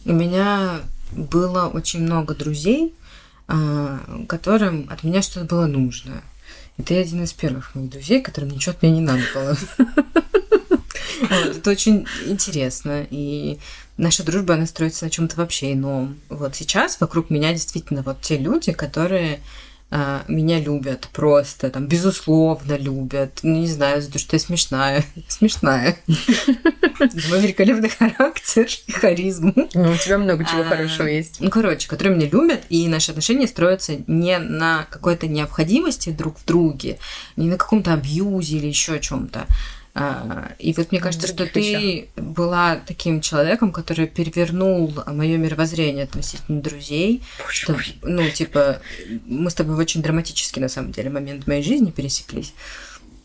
У 0.05 0.13
меня 0.13 0.79
было 1.11 1.67
очень 1.67 2.01
много 2.03 2.33
друзей, 2.33 2.93
а, 3.49 3.99
которым 4.29 4.87
от 4.89 5.03
меня 5.03 5.21
что-то 5.21 5.45
было 5.47 5.65
нужно. 5.65 6.23
И 6.77 6.83
ты 6.83 6.99
один 6.99 7.23
из 7.23 7.33
первых 7.33 7.73
моих 7.75 7.89
друзей, 7.89 8.21
которым 8.21 8.49
ничего 8.49 8.73
от 8.73 8.81
меня 8.81 8.95
не 8.95 9.01
надо 9.01 9.23
было. 9.33 9.57
Вот, 11.21 11.57
Это 11.57 11.71
очень 11.71 12.05
интересно. 12.25 13.07
И 13.09 13.57
наша 13.97 14.23
дружба, 14.23 14.55
она 14.55 14.65
строится 14.65 15.05
на 15.05 15.11
чем-то 15.11 15.37
вообще 15.37 15.71
ином. 15.71 16.19
Вот 16.29 16.55
сейчас 16.55 16.99
вокруг 16.99 17.29
меня 17.29 17.53
действительно 17.53 18.01
вот 18.01 18.19
те 18.21 18.37
люди, 18.37 18.73
которые 18.73 19.39
меня 20.27 20.59
любят 20.59 21.07
просто, 21.13 21.69
там, 21.69 21.87
безусловно 21.87 22.75
любят. 22.75 23.39
Ну, 23.43 23.59
не 23.59 23.67
знаю, 23.67 24.01
за 24.01 24.11
то, 24.11 24.19
что 24.19 24.35
я 24.35 24.39
смешная. 24.39 25.05
Смешная. 25.27 25.97
Мой 26.07 27.41
великолепный 27.41 27.89
характер 27.89 28.67
и 28.87 28.91
харизму. 28.91 29.53
ну, 29.73 29.91
у 29.91 29.97
тебя 29.97 30.17
много 30.17 30.43
чего 30.45 30.61
А, 30.61 30.65
хорошего 30.65 31.07
есть. 31.07 31.37
Ну, 31.39 31.49
короче, 31.49 31.87
которые 31.87 32.15
меня 32.15 32.27
любят, 32.27 32.63
и 32.69 32.87
наши 32.87 33.11
отношения 33.11 33.47
строятся 33.47 33.97
не 34.07 34.37
на 34.39 34.85
какой-то 34.89 35.27
необходимости 35.27 36.09
друг 36.09 36.39
в 36.39 36.45
друге, 36.45 36.97
не 37.35 37.47
на 37.47 37.57
каком-то 37.57 37.93
абьюзе 37.93 38.57
или 38.57 38.67
еще 38.67 38.99
чем-то. 38.99 39.45
И 40.59 40.73
вот 40.73 40.91
мне 40.91 40.99
кажется, 40.99 41.27
что 41.27 41.45
ты 41.45 42.09
была 42.17 42.75
таким 42.75 43.21
человеком, 43.21 43.71
который 43.71 44.07
перевернул 44.07 44.93
мое 45.07 45.37
мировоззрение 45.37 46.03
относительно 46.03 46.61
друзей. 46.61 47.23
Что, 47.47 47.77
ну, 48.01 48.29
типа, 48.29 48.81
мы 49.25 49.49
с 49.49 49.53
тобой 49.53 49.75
в 49.75 49.79
очень 49.79 50.01
драматический, 50.01 50.61
на 50.61 50.67
самом 50.67 50.91
деле, 50.91 51.09
момент 51.09 51.47
моей 51.47 51.63
жизни 51.63 51.91
пересеклись. 51.91 52.53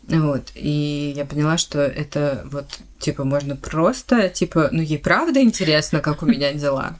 Вот, 0.07 0.51
и 0.55 1.13
я 1.15 1.25
поняла, 1.25 1.57
что 1.57 1.79
это 1.79 2.41
вот, 2.51 2.65
типа, 2.99 3.23
можно 3.23 3.55
просто, 3.55 4.29
типа, 4.29 4.69
ну, 4.71 4.81
ей 4.81 4.97
правда 4.97 5.41
интересно, 5.41 5.99
как 5.99 6.23
у 6.23 6.25
меня 6.25 6.51
дела. 6.53 6.97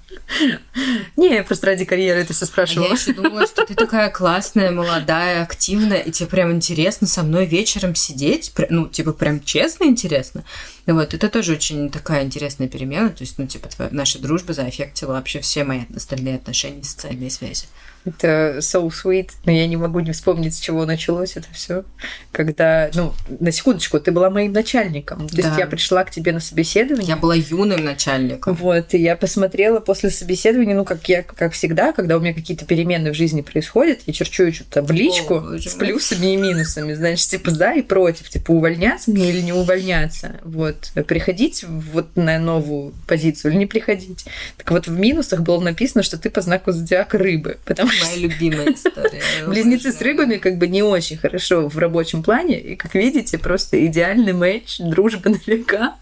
Не, 1.18 1.34
я 1.36 1.44
просто 1.44 1.68
ради 1.68 1.84
карьеры 1.84 2.22
это 2.22 2.34
все 2.34 2.46
А 2.46 2.48
спрашивала. 2.48 2.88
Я 2.88 2.94
еще 2.94 3.14
думала, 3.14 3.48
что 3.48 3.66
ты 3.66 3.74
такая 3.74 4.10
классная, 4.12 4.72
молодая, 4.72 5.44
активная, 5.44 5.98
и 5.98 6.12
тебе 6.12 6.30
прям 6.30 6.52
интересно 6.52 7.08
со 7.08 7.24
мной 7.24 7.48
вечером 7.48 7.96
сидеть. 7.96 8.54
Ну, 8.70 8.88
типа, 8.88 9.14
прям 9.14 9.42
честно 9.42 9.86
интересно. 9.86 10.44
Вот, 10.86 11.14
это 11.14 11.28
тоже 11.28 11.54
очень 11.54 11.90
такая 11.90 12.24
интересная 12.24 12.68
перемена. 12.68 13.10
То 13.10 13.24
есть, 13.24 13.38
ну, 13.40 13.48
типа, 13.48 13.68
наша 13.90 14.20
дружба 14.20 14.54
заэффектила 14.54 15.14
вообще 15.14 15.42
все 15.42 15.64
мои 15.64 15.82
остальные 15.94 16.36
отношения 16.36 16.82
и 16.82 16.86
социальные 16.86 17.32
связи. 17.32 17.66
Это 18.04 18.58
so 18.60 18.90
sweet, 18.90 19.30
но 19.46 19.52
я 19.52 19.68
не 19.68 19.78
могу 19.78 20.00
не 20.00 20.12
вспомнить, 20.12 20.56
с 20.56 20.60
чего 20.60 20.86
началось 20.86 21.38
это 21.38 21.48
все. 21.54 21.84
Когда, 22.32 22.90
ну, 22.96 23.14
на 23.40 23.52
секундочку, 23.52 24.00
ты 24.00 24.12
была 24.12 24.30
моим 24.30 24.54
начальником. 24.54 25.28
То 25.30 25.38
есть 25.38 25.50
Да. 25.50 25.58
я 25.58 25.68
пришла 25.68 26.04
к 26.04 26.10
тебе 26.12 26.32
на 26.32 26.40
собеседование. 26.40 27.10
Я 27.10 27.16
была 27.18 27.36
юным 27.36 27.84
начальником. 27.84 28.56
Вот, 28.56 28.94
и 28.94 28.98
я 28.98 29.16
посмотрела 29.16 29.80
после 29.80 30.10
собеседования, 30.10 30.76
ну, 30.76 30.84
как 30.84 31.08
я, 31.10 31.22
как 31.22 31.54
всегда, 31.54 31.94
когда 31.94 32.18
у 32.18 32.20
меня 32.20 32.34
какие-то 32.34 32.66
перемены 32.66 33.12
в 33.12 33.14
жизни 33.16 33.42
происходят, 33.42 34.00
я 34.08 34.14
черчу 34.14 34.46
эту 34.46 34.64
табличку 34.66 35.36
О, 35.36 35.58
с 35.60 35.76
плюсами 35.76 36.34
и 36.34 36.38
минусами, 36.38 36.94
знаешь, 36.94 37.26
типа 37.28 37.52
за 37.52 37.74
и 37.74 37.82
против, 37.84 38.30
типа 38.30 38.52
увольняться 38.52 39.12
мне 39.12 39.30
или 39.30 39.42
не 39.42 39.54
увольняться, 39.54 40.40
вот, 40.44 40.92
приходить 41.08 41.64
вот 41.68 42.16
на 42.16 42.40
новую 42.40 42.94
позицию 43.08 43.52
или 43.52 43.60
не 43.60 43.66
приходить. 43.68 44.26
Так 44.58 44.72
вот, 44.72 44.88
в 44.88 44.98
минусах 45.00 45.42
было 45.42 45.60
написано, 45.60 46.02
что 46.04 46.18
ты 46.18 46.30
по 46.30 46.42
знаку 46.42 46.72
зодиака 46.72 47.18
рыбы, 47.18 47.58
потому 47.66 47.91
Моя 48.00 48.18
любимая 48.18 48.74
история. 48.74 49.22
Близнецы 49.48 49.92
с 49.92 50.02
рыбами 50.02 50.38
как 50.38 50.58
бы 50.58 50.68
не 50.68 50.84
очень 50.84 51.18
хорошо 51.18 51.68
в 51.68 51.78
рабочем 51.78 52.24
плане. 52.24 52.60
И, 52.60 52.76
как 52.76 52.96
видите, 52.96 53.38
просто 53.38 53.86
идеальный 53.86 54.34
матч, 54.34 54.78
дружба 54.80 55.30
на 55.30 55.40
века. 55.46 55.96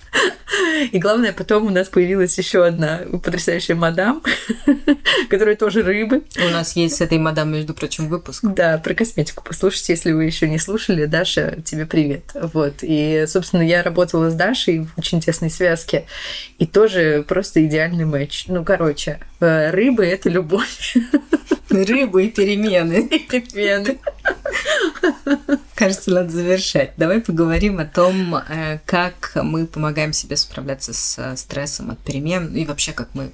И 0.92 0.98
главное, 1.00 1.32
потом 1.32 1.68
у 1.68 1.70
нас 1.70 1.88
появилась 1.88 2.38
еще 2.38 2.66
одна 2.66 3.02
потрясающая 3.24 3.76
мадам, 3.76 4.24
которая 5.30 5.56
тоже 5.56 5.84
рыбы. 5.84 6.24
У 6.38 6.50
нас 6.50 6.76
есть 6.76 6.98
с 6.98 7.02
этой 7.02 7.18
мадам, 7.18 7.52
между 7.52 7.74
прочим, 7.74 8.08
выпуск. 8.08 8.44
Да, 8.44 8.78
про 8.78 8.94
косметику 8.94 9.44
послушайте, 9.44 9.94
если 9.94 10.12
вы 10.12 10.26
еще 10.26 10.50
не 10.50 10.58
слушали. 10.58 11.06
Даша, 11.06 11.58
тебе 11.64 11.86
привет. 11.86 12.32
Вот. 12.34 12.76
И, 12.82 13.26
собственно, 13.28 13.62
я 13.62 13.84
работала 13.84 14.30
с 14.30 14.34
Дашей 14.34 14.80
в 14.80 14.98
очень 14.98 15.22
тесной 15.22 15.50
связке. 15.50 16.06
И 16.58 16.66
тоже 16.66 17.24
просто 17.28 17.66
идеальный 17.66 18.06
матч. 18.06 18.46
Ну, 18.48 18.64
короче, 18.64 19.20
рыбы— 19.40 20.06
это 20.08 20.30
любовь. 20.30 20.96
Рыбы 21.70 22.26
и 22.26 22.30
перемены. 22.30 23.08
И 23.08 23.20
перемены. 23.20 24.00
Кажется, 25.76 26.12
надо 26.12 26.30
завершать. 26.30 26.94
Давай 26.98 27.22
поговорим 27.22 27.80
о 27.80 27.86
том, 27.86 28.36
э, 28.36 28.80
как 28.86 29.32
мы 29.36 29.66
помогаем 29.66 30.14
себе 30.14 30.36
справляться 30.36 30.94
с 30.94 31.18
э, 31.20 31.38
стрессом 31.38 31.92
от 31.92 32.00
перемен 32.00 32.54
и 32.56 32.66
вообще, 32.66 32.92
как 32.92 33.10
мы 33.14 33.32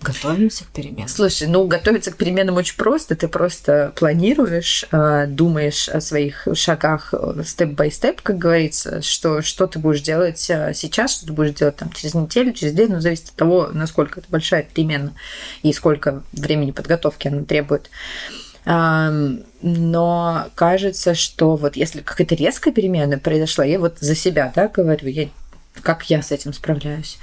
готовимся 0.00 0.64
к 0.64 0.68
переменам. 0.68 1.08
Слушай, 1.08 1.48
ну 1.48 1.66
готовиться 1.66 2.12
к 2.12 2.16
переменам 2.16 2.56
очень 2.56 2.76
просто. 2.76 3.16
Ты 3.16 3.28
просто 3.28 3.92
планируешь, 3.96 4.84
э, 4.92 5.26
думаешь 5.26 5.88
о 5.88 6.00
своих 6.00 6.46
шагах 6.54 7.14
степ-бай-степ, 7.44 8.20
как 8.22 8.38
говорится, 8.38 9.02
что, 9.02 9.42
что 9.42 9.66
ты 9.66 9.78
будешь 9.78 10.02
делать 10.02 10.48
э, 10.50 10.72
сейчас, 10.74 11.12
что 11.12 11.26
ты 11.26 11.32
будешь 11.32 11.54
делать 11.54 11.76
там 11.76 11.90
через 11.92 12.14
неделю, 12.14 12.52
через 12.52 12.72
день, 12.72 12.90
ну, 12.90 13.00
зависит 13.00 13.30
от 13.30 13.34
того, 13.34 13.70
насколько 13.72 14.20
это 14.20 14.28
большая 14.30 14.62
перемена 14.62 15.12
и 15.62 15.72
сколько 15.72 16.22
времени 16.32 16.70
подготовки 16.70 17.28
она 17.28 17.42
требует. 17.44 17.90
Ам, 18.68 19.44
Но 19.62 20.48
кажется, 20.56 21.14
что 21.14 21.54
вот 21.54 21.76
если 21.76 22.00
какая-то 22.00 22.34
резкая 22.34 22.74
перемена 22.74 23.18
произошла, 23.18 23.64
я 23.64 23.78
вот 23.78 23.98
за 24.00 24.16
себя, 24.16 24.52
да, 24.54 24.68
говорю, 24.68 25.08
я 25.08 25.28
как 25.82 26.10
я 26.10 26.22
с 26.22 26.32
этим 26.32 26.52
справляюсь. 26.52 27.18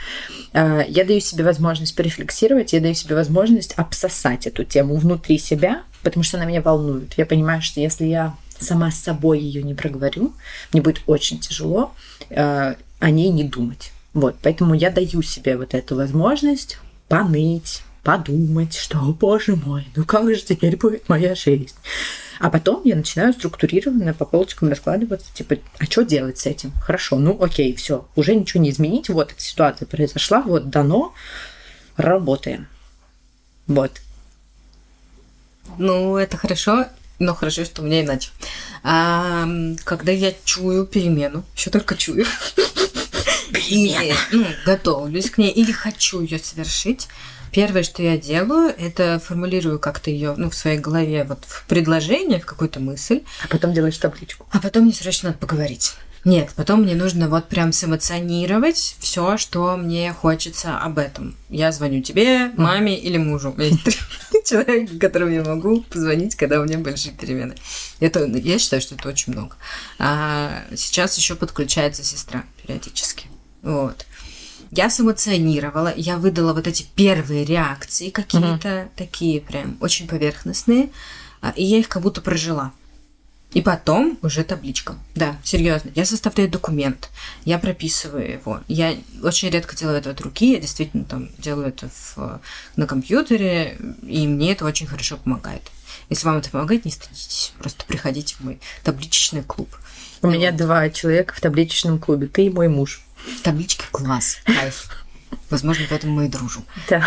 А, 0.54 0.82
Я 0.88 1.06
даю 1.06 1.20
себе 1.20 1.44
возможность 1.44 1.96
порефлексировать, 1.96 2.74
я 2.74 2.80
даю 2.80 2.94
себе 2.94 3.16
возможность 3.16 3.74
обсосать 3.74 4.48
эту 4.48 4.64
тему 4.64 4.96
внутри 4.96 5.38
себя, 5.38 5.84
потому 6.02 6.24
что 6.24 6.38
она 6.38 6.46
меня 6.46 6.62
волнует. 6.62 7.14
Я 7.18 7.26
понимаю, 7.26 7.62
что 7.62 7.80
если 7.80 8.06
я 8.06 8.36
сама 8.60 8.92
с 8.92 9.00
собой 9.00 9.40
ее 9.40 9.64
не 9.64 9.74
проговорю, 9.74 10.34
мне 10.72 10.82
будет 10.82 11.02
очень 11.06 11.40
тяжело 11.40 11.94
а, 12.30 12.76
о 13.00 13.10
ней 13.10 13.30
не 13.30 13.44
думать. 13.44 13.92
Вот, 14.14 14.36
поэтому 14.42 14.76
я 14.76 14.92
даю 14.92 15.22
себе 15.22 15.58
вот 15.58 15.74
эту 15.74 15.96
возможность 15.96 16.78
поныть, 17.08 17.82
подумать, 18.04 18.76
что, 18.76 19.00
«О, 19.00 19.14
боже 19.14 19.56
мой, 19.56 19.88
ну 19.96 20.04
как 20.04 20.30
же 20.30 20.42
теперь 20.42 20.76
будет 20.76 21.10
моя 21.10 21.36
жизнь? 21.36 21.74
А 22.40 22.50
потом 22.50 22.82
я 22.84 22.96
начинаю 22.96 23.32
структурированно 23.34 24.14
по 24.14 24.26
полочкам 24.26 24.70
раскладываться, 24.70 25.34
типа, 25.34 25.56
а 25.80 25.86
что 25.86 26.04
делать 26.04 26.38
с 26.38 26.46
этим? 26.46 26.72
Хорошо, 26.82 27.18
ну 27.18 27.42
окей, 27.42 27.74
все, 27.76 28.06
уже 28.16 28.36
ничего 28.36 28.62
не 28.62 28.70
изменить, 28.70 29.10
вот 29.10 29.32
эта 29.32 29.42
ситуация 29.42 29.86
произошла, 29.86 30.42
вот 30.42 30.70
дано, 30.70 31.14
работаем. 31.96 32.68
Вот. 33.68 34.02
Ну, 35.78 36.18
это 36.18 36.36
хорошо, 36.36 36.88
но 37.20 37.34
хорошо, 37.34 37.64
что 37.64 37.82
у 37.82 37.86
меня 37.86 38.02
иначе. 38.02 38.30
А, 38.84 39.48
когда 39.86 40.12
я 40.12 40.34
чую 40.44 40.86
перемену, 40.86 41.46
еще 41.56 41.70
только 41.70 41.96
чую, 41.96 42.26
или 43.70 44.14
ну, 44.32 44.46
готовлюсь 44.66 45.30
к 45.30 45.38
ней, 45.38 45.52
или 45.52 45.72
хочу 45.72 46.22
ее 46.22 46.40
совершить, 46.40 47.08
Первое, 47.54 47.84
что 47.84 48.02
я 48.02 48.18
делаю, 48.18 48.74
это 48.78 49.22
формулирую 49.24 49.78
как-то 49.80 50.10
ее 50.10 50.34
ну, 50.36 50.50
в 50.50 50.56
своей 50.56 50.80
голове 50.80 51.24
вот 51.24 51.46
в 51.46 51.66
предложение, 51.68 52.40
в 52.40 52.46
какую-то 52.48 52.80
мысль. 52.80 53.22
А 53.44 53.48
потом 53.48 53.74
делаешь 53.74 53.98
табличку. 53.98 54.48
А 54.52 54.60
потом 54.60 54.86
мне 54.86 54.94
срочно 54.94 55.30
надо 55.30 55.40
поговорить. 55.40 55.94
Нет, 56.26 56.52
потом 56.56 56.82
мне 56.82 56.96
нужно 56.96 57.30
вот 57.30 57.50
прям 57.50 57.72
сэмоционировать 57.72 58.96
все, 59.00 59.38
что 59.38 59.76
мне 59.76 60.14
хочется 60.14 60.80
об 60.80 60.98
этом. 60.98 61.36
Я 61.50 61.72
звоню 61.72 62.02
тебе, 62.02 62.48
маме 62.58 62.98
или 62.98 63.18
мужу. 63.18 63.56
Человек, 64.46 64.98
которому 65.00 65.32
я 65.32 65.44
могу 65.44 65.82
позвонить, 65.82 66.36
когда 66.36 66.60
у 66.60 66.64
меня 66.64 66.80
большие 66.80 67.14
перемены. 67.14 67.56
Это, 68.00 68.26
я 68.26 68.58
считаю, 68.58 68.82
что 68.82 68.96
это 68.96 69.10
очень 69.10 69.34
много. 69.34 69.58
А 70.00 70.64
сейчас 70.76 71.18
еще 71.18 71.36
подключается 71.36 72.04
сестра 72.04 72.46
периодически. 72.64 73.28
Вот 73.62 74.06
я 74.76 74.90
сэмоционировала, 74.90 75.94
я 75.96 76.18
выдала 76.18 76.54
вот 76.54 76.68
эти 76.68 76.86
первые 76.96 77.46
реакции 77.46 78.10
какие-то, 78.10 78.68
mm-hmm. 78.68 78.90
такие 78.96 79.42
прям 79.42 79.78
очень 79.80 80.08
поверхностные, 80.08 80.90
а, 81.42 81.54
и 81.56 81.64
я 81.64 81.78
их 81.78 81.90
как 81.90 82.02
будто 82.02 82.22
прожила. 82.22 82.72
И 83.54 83.62
потом 83.62 84.18
уже 84.24 84.44
табличка. 84.44 84.96
Да, 85.14 85.38
серьезно. 85.44 85.92
Я 85.94 86.06
составляю 86.06 86.50
документ, 86.50 87.10
я 87.46 87.60
прописываю 87.60 88.32
его. 88.32 88.62
Я 88.68 88.96
очень 89.22 89.50
редко 89.50 89.76
делаю 89.76 90.00
это 90.00 90.10
от 90.10 90.22
руки, 90.22 90.54
я 90.54 90.60
действительно 90.60 91.04
там 91.04 91.30
делаю 91.38 91.68
это 91.68 91.88
в, 91.90 92.42
на 92.76 92.88
компьютере, 92.88 93.78
и 94.02 94.26
мне 94.26 94.54
это 94.54 94.66
очень 94.66 94.88
хорошо 94.88 95.18
помогает. 95.18 95.62
Если 96.10 96.26
вам 96.26 96.38
это 96.38 96.50
помогает, 96.50 96.86
не 96.86 96.92
стыдитесь. 96.92 97.54
Просто 97.60 97.86
приходите 97.86 98.36
в 98.36 98.40
мой 98.42 98.60
табличечный 98.84 99.44
клуб. 99.44 99.70
У 100.24 100.28
меня 100.28 100.52
два 100.52 100.90
человека 100.90 101.36
в 101.36 101.42
табличечном 101.42 102.00
клубе. 102.00 102.28
Ты 102.28 102.46
и 102.46 102.50
мой 102.50 102.70
муж. 102.70 103.04
Таблички 103.44 103.86
класс, 103.92 104.38
кайф. 104.46 104.90
Возможно, 105.50 105.86
поэтому 105.90 106.14
мы 106.14 106.26
и 106.26 106.30
дружим. 106.30 106.66
Да. 106.90 107.06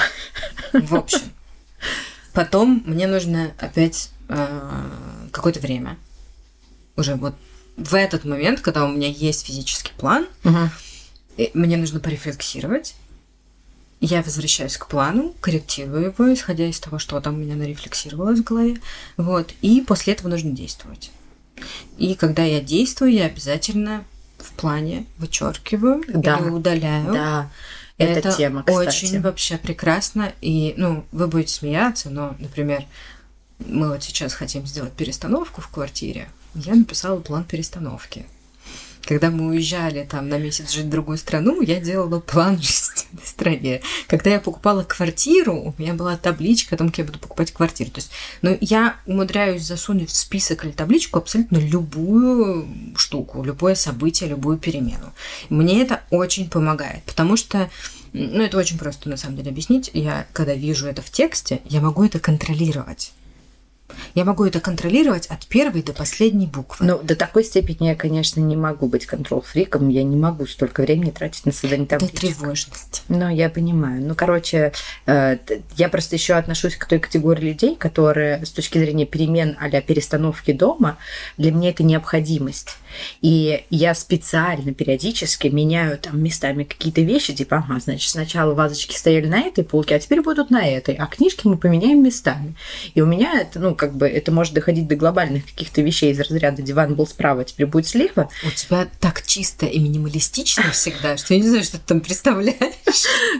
В 0.73 0.95
общем, 0.95 1.33
потом 2.33 2.83
мне 2.87 3.07
нужно 3.07 3.53
опять 3.59 4.11
э, 4.29 4.91
какое-то 5.33 5.61
время. 5.61 5.97
Уже 6.97 7.15
вот 7.15 7.35
в 7.77 7.95
этот 7.95 8.25
момент, 8.25 8.61
когда 8.61 8.85
у 8.85 8.89
меня 8.89 9.09
есть 9.09 9.47
физический 9.47 9.93
план, 9.97 10.27
угу. 10.45 10.71
мне 11.55 11.77
нужно 11.77 12.01
порефлексировать. 12.01 12.95
Я 14.01 14.23
возвращаюсь 14.23 14.77
к 14.77 14.89
плану, 14.89 15.35
корректирую 15.41 16.07
его, 16.07 16.33
исходя 16.33 16.67
из 16.67 16.79
того, 16.79 16.99
что 16.99 17.21
там 17.21 17.35
у 17.35 17.39
меня 17.39 17.55
нарефлексировалось 17.55 18.41
в 18.41 18.45
голове. 18.45 18.81
Вот. 19.17 19.53
И 19.63 19.81
после 19.81 20.13
этого 20.13 20.29
нужно 20.29 20.51
действовать. 20.51 21.11
И 21.97 22.15
когда 22.15 22.45
я 22.45 22.61
действую, 22.61 23.13
я 23.13 23.25
обязательно 23.25 24.05
в 24.39 24.53
плане 24.53 25.07
вычеркиваю 25.19 26.03
да. 26.09 26.39
или 26.39 26.51
удаляю. 26.51 27.13
Да. 27.13 27.51
Это, 27.99 28.29
это 28.29 28.33
тема, 28.37 28.63
кстати. 28.63 28.89
очень 28.89 29.21
вообще 29.23 29.57
прекрасно. 29.57 30.33
И, 30.43 30.75
ну, 30.77 31.05
вы 31.13 31.29
будете 31.29 31.53
смеяться, 31.53 32.11
но, 32.11 32.37
например, 32.39 32.85
мы 33.59 33.89
вот 33.89 34.03
сейчас 34.03 34.35
хотим 34.35 34.67
сделать 34.67 34.93
перестановку 34.93 35.63
в 35.63 35.69
квартире. 35.69 36.29
Я 36.55 36.75
написала 36.75 37.21
план 37.21 37.45
перестановки. 37.45 38.27
Когда 39.07 39.31
мы 39.31 39.47
уезжали 39.47 40.05
там 40.11 40.29
на 40.29 40.37
месяц 40.37 40.73
жить 40.73 40.87
в 40.87 40.91
другую 40.91 41.17
страну, 41.17 41.63
я 41.63 41.81
делала 41.81 42.19
план 42.19 42.57
жизни 42.61 43.05
в 43.23 43.27
стране. 43.27 43.81
Когда 44.09 44.31
я 44.31 44.41
покупала 44.41 44.83
квартиру, 44.83 45.55
у 45.55 45.75
меня 45.81 45.95
была 45.95 46.17
табличка 46.17 46.75
о 46.75 46.79
том, 46.79 46.89
как 46.89 46.99
я 46.99 47.05
буду 47.05 47.19
покупать 47.21 47.53
квартиру. 47.53 47.91
То 47.91 47.99
есть, 47.99 48.11
ну, 48.43 48.59
я 48.61 48.97
умудряюсь 49.07 49.63
засунуть 49.63 50.11
в 50.11 50.17
список 50.17 50.65
или 50.65 50.73
табличку 50.73 51.19
абсолютно 51.19 51.59
любую 51.59 52.67
штуку, 52.97 53.45
любое 53.45 53.77
событие, 53.77 54.29
любую 54.29 54.59
перемену. 54.59 55.13
Мне 55.51 55.83
это 55.83 56.03
очень 56.11 56.51
помогает, 56.51 57.03
потому 57.05 57.37
что 57.37 57.71
ну, 58.13 58.43
это 58.43 58.59
очень 58.59 58.79
просто 58.79 59.09
на 59.09 59.17
самом 59.17 59.37
деле 59.37 59.51
объяснить. 59.51 59.91
Я, 59.93 60.27
когда 60.33 60.55
вижу 60.55 60.87
это 60.87 61.03
в 61.03 61.11
тексте, 61.11 61.61
я 61.67 61.81
могу 61.81 62.05
это 62.05 62.19
контролировать. 62.19 63.13
Я 64.15 64.25
могу 64.25 64.45
это 64.45 64.61
контролировать 64.61 65.27
от 65.27 65.47
первой 65.47 65.83
до 65.83 65.93
последней 65.93 66.47
буквы. 66.47 66.87
Ну, 66.87 67.01
до 67.03 67.17
такой 67.17 67.45
степени 67.45 67.89
я, 67.89 67.95
конечно, 67.95 68.41
не 68.41 68.57
могу 68.57 68.87
быть 68.87 69.07
контрол-фриком. 69.07 69.89
Я 69.89 70.03
не 70.03 70.17
могу 70.17 70.47
столько 70.47 70.83
времени 70.83 71.11
тратить 71.11 71.47
на 71.47 71.53
создание 71.53 71.87
табличек. 71.87 72.17
Это 72.17 72.27
тревожность. 72.27 73.05
Ну, 73.09 73.29
я 73.29 73.49
понимаю. 73.49 74.03
Ну, 74.03 74.15
короче, 74.15 74.73
э, 75.07 75.39
я 75.77 75.89
просто 75.89 76.17
еще 76.17 76.35
отношусь 76.35 76.77
к 76.77 76.87
той 76.87 76.99
категории 76.99 77.51
людей, 77.51 77.77
которые 77.77 78.45
с 78.45 78.51
точки 78.51 78.79
зрения 78.79 79.07
перемен 79.07 79.57
а 79.59 79.69
перестановки 79.81 80.53
дома, 80.53 80.99
для 81.37 81.53
меня 81.53 81.71
это 81.71 81.83
необходимость. 81.83 82.77
И 83.21 83.65
я 83.71 83.95
специально 83.95 84.73
периодически 84.73 85.49
меняю 85.49 85.99
там 85.99 86.23
местами 86.23 86.65
какие-то 86.65 87.03
вещи, 87.03 87.35
типа, 87.35 87.59
ага, 87.59 87.81
значит, 87.81 88.11
сначала 88.11 88.55
вазочки 88.55 88.97
стояли 88.97 89.27
на 89.27 89.41
этой 89.41 89.65
полке, 89.65 89.97
а 89.97 89.99
теперь 89.99 90.23
будут 90.23 90.51
на 90.51 90.67
этой, 90.67 90.95
а 90.95 91.07
книжки 91.07 91.47
мы 91.47 91.57
поменяем 91.57 92.03
местами. 92.03 92.55
И 92.95 93.01
у 93.01 93.07
меня 93.07 93.41
это, 93.41 93.61
ну, 93.61 93.75
как 93.75 93.86
бы, 93.95 94.09
это 94.09 94.33
может 94.33 94.55
доходить 94.55 94.87
до 94.87 94.97
глобальных 94.97 95.47
каких-то 95.47 95.83
вещей 95.83 96.13
из 96.13 96.21
разряда 96.21 96.63
диван 96.63 96.95
был 96.95 97.07
справа, 97.07 97.45
теперь 97.45 97.67
будет 97.67 97.87
слева. 97.87 98.29
У 98.45 98.51
тебя 98.51 98.89
так 99.01 99.23
чисто 99.27 99.67
и 99.67 99.79
минималистично 99.79 100.71
всегда, 100.73 101.17
что 101.17 101.35
я 101.35 101.41
не 101.41 101.49
знаю, 101.49 101.65
что 101.65 101.79
ты 101.79 101.85
там 101.87 102.01
представляешь. 102.01 102.57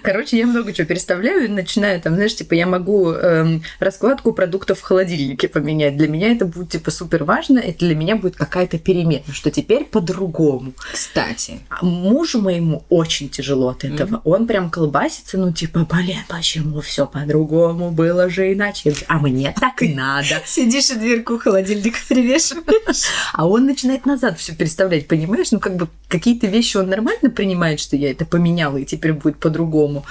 Короче, 0.03 0.39
я 0.39 0.47
много 0.47 0.73
чего 0.73 0.87
переставляю 0.87 1.45
и 1.45 1.49
начинаю 1.49 2.01
там, 2.01 2.15
знаешь, 2.15 2.35
типа, 2.35 2.55
я 2.55 2.67
могу 2.67 3.13
эм, 3.13 3.63
раскладку 3.79 4.33
продуктов 4.33 4.81
в 4.81 4.83
холодильнике 4.83 5.49
поменять. 5.49 5.97
Для 5.97 6.09
меня 6.09 6.33
это 6.33 6.45
будет, 6.45 6.71
типа, 6.71 6.91
супер 6.91 7.25
важно, 7.25 7.59
это 7.59 7.81
для 7.81 7.95
меня 7.95 8.17
будет 8.17 8.37
какая-то 8.37 8.79
перемена, 8.79 9.25
что 9.33 9.51
теперь 9.51 9.85
по-другому. 9.85 10.73
Кстати. 10.93 11.61
А 11.69 11.85
мужу 11.85 12.41
моему 12.41 12.85
очень 12.89 13.29
тяжело 13.29 13.69
от 13.69 13.85
этого. 13.85 14.17
Mm-hmm. 14.17 14.21
Он 14.25 14.47
прям 14.47 14.71
колбасится, 14.71 15.39
ну, 15.39 15.53
типа, 15.53 15.87
блин, 15.91 16.19
почему 16.29 16.81
все 16.81 17.07
по-другому 17.07 17.91
было 17.91 18.29
же 18.29 18.53
иначе? 18.53 18.95
А 19.09 19.19
мне 19.19 19.55
так 19.59 19.83
и 19.83 19.95
надо. 19.95 20.36
Сидишь 20.47 20.91
и 20.91 20.95
дверку 20.95 21.39
холодильника 21.39 21.99
привешиваешь. 22.09 23.07
А 23.33 23.47
он 23.47 23.67
начинает 23.67 24.07
назад 24.07 24.39
все 24.39 24.55
переставлять, 24.55 25.09
понимаешь? 25.09 25.51
Ну, 25.51 25.61
как 25.61 25.77
бы 25.77 25.89
какие-то 26.09 26.47
вещи 26.47 26.77
он 26.77 26.89
нормально 26.89 27.31
принимает, 27.31 27.81
что 27.81 27.97
я 27.97 28.11
это 28.11 28.25
поменяла, 28.25 28.79
и 28.79 28.85
теперь 28.85 29.13
будет 29.13 29.39
по-другому. 29.39 30.05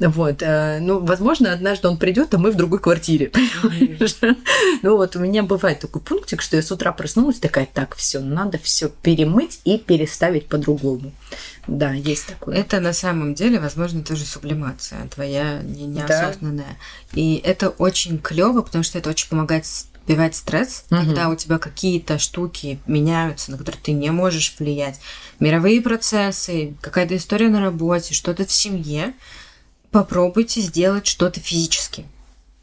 Вот. 0.00 0.42
Э, 0.42 0.78
ну, 0.80 1.00
возможно, 1.00 1.52
однажды 1.52 1.88
он 1.88 1.96
придет, 1.96 2.34
а 2.34 2.38
мы 2.38 2.50
в 2.50 2.56
другой 2.56 2.80
квартире. 2.80 3.30
Ну, 4.82 4.96
вот 4.96 5.16
у 5.16 5.20
меня 5.20 5.42
бывает 5.42 5.80
такой 5.80 6.02
пунктик, 6.02 6.42
что 6.42 6.56
я 6.56 6.62
с 6.62 6.72
утра 6.72 6.92
проснулась, 6.92 7.38
такая, 7.38 7.68
так, 7.72 7.94
все, 7.94 8.20
надо 8.20 8.58
все 8.58 8.88
перемыть 8.88 9.60
и 9.64 9.78
переставить 9.78 10.46
по-другому. 10.46 11.12
Да, 11.66 11.92
есть 11.92 12.26
такое. 12.26 12.56
Это 12.56 12.80
на 12.80 12.92
самом 12.92 13.34
деле, 13.34 13.60
возможно, 13.60 14.02
тоже 14.02 14.24
сублимация 14.24 15.06
твоя 15.08 15.62
не, 15.62 15.86
неосознанная. 15.86 16.76
Да. 17.12 17.20
И 17.20 17.36
это 17.36 17.68
очень 17.68 18.18
клево, 18.18 18.62
потому 18.62 18.82
что 18.82 18.98
это 18.98 19.10
очень 19.10 19.28
помогает 19.28 19.64
сбивать 19.66 20.34
стресс, 20.34 20.84
угу. 20.90 21.00
когда 21.00 21.28
у 21.28 21.36
тебя 21.36 21.58
какие-то 21.58 22.18
штуки 22.18 22.80
меняются, 22.86 23.52
на 23.52 23.58
которые 23.58 23.80
ты 23.80 23.92
не 23.92 24.10
можешь 24.10 24.54
влиять. 24.58 24.98
Мировые 25.38 25.80
процессы, 25.80 26.74
какая-то 26.80 27.16
история 27.16 27.48
на 27.48 27.60
работе, 27.60 28.14
что-то 28.14 28.44
в 28.44 28.52
семье. 28.52 29.14
Попробуйте 29.90 30.60
сделать 30.60 31.06
что-то 31.06 31.38
физически. 31.38 32.06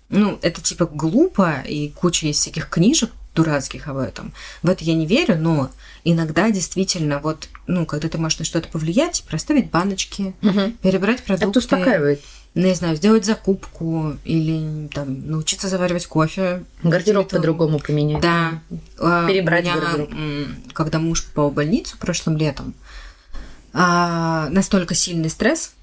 Ну, 0.10 0.40
это 0.42 0.62
типа 0.62 0.88
глупо, 0.88 1.64
и 1.66 1.90
куча 1.90 2.26
есть 2.26 2.40
всяких 2.40 2.68
книжек 2.70 3.12
дурацких 3.44 3.88
об 3.88 3.98
этом. 3.98 4.34
В 4.64 4.70
это 4.70 4.84
я 4.84 4.96
не 4.96 5.06
верю, 5.06 5.38
но 5.38 5.70
иногда 6.04 6.50
действительно 6.52 7.20
вот, 7.20 7.50
ну, 7.68 7.86
когда 7.86 8.10
ты 8.10 8.18
можешь 8.18 8.40
на 8.40 8.46
что-то 8.46 8.68
повлиять, 8.70 9.24
проставить 9.28 9.70
баночки, 9.70 10.34
угу. 10.42 10.72
перебрать 10.82 11.24
продукты. 11.24 11.50
Это 11.50 11.60
успокаивает. 11.60 12.22
Не 12.56 12.74
знаю, 12.74 12.96
сделать 12.96 13.26
закупку 13.26 14.16
или 14.26 14.88
там 14.88 15.28
научиться 15.28 15.68
заваривать 15.68 16.08
кофе. 16.08 16.64
Гардероб 16.82 17.30
по-другому 17.30 17.80
поменять. 17.80 18.22
Да. 18.22 18.60
А, 18.98 19.28
Перебрать 19.28 19.66
меня, 19.66 19.78
гардероб. 19.78 20.10
Когда 20.74 21.00
муж 21.00 21.26
попал 21.26 21.52
в 21.52 21.54
больницу 21.54 21.96
прошлым 22.00 22.38
летом, 22.38 22.74
а, 23.72 24.50
настолько 24.50 24.96
сильный 24.96 25.30
стресс, 25.30 25.74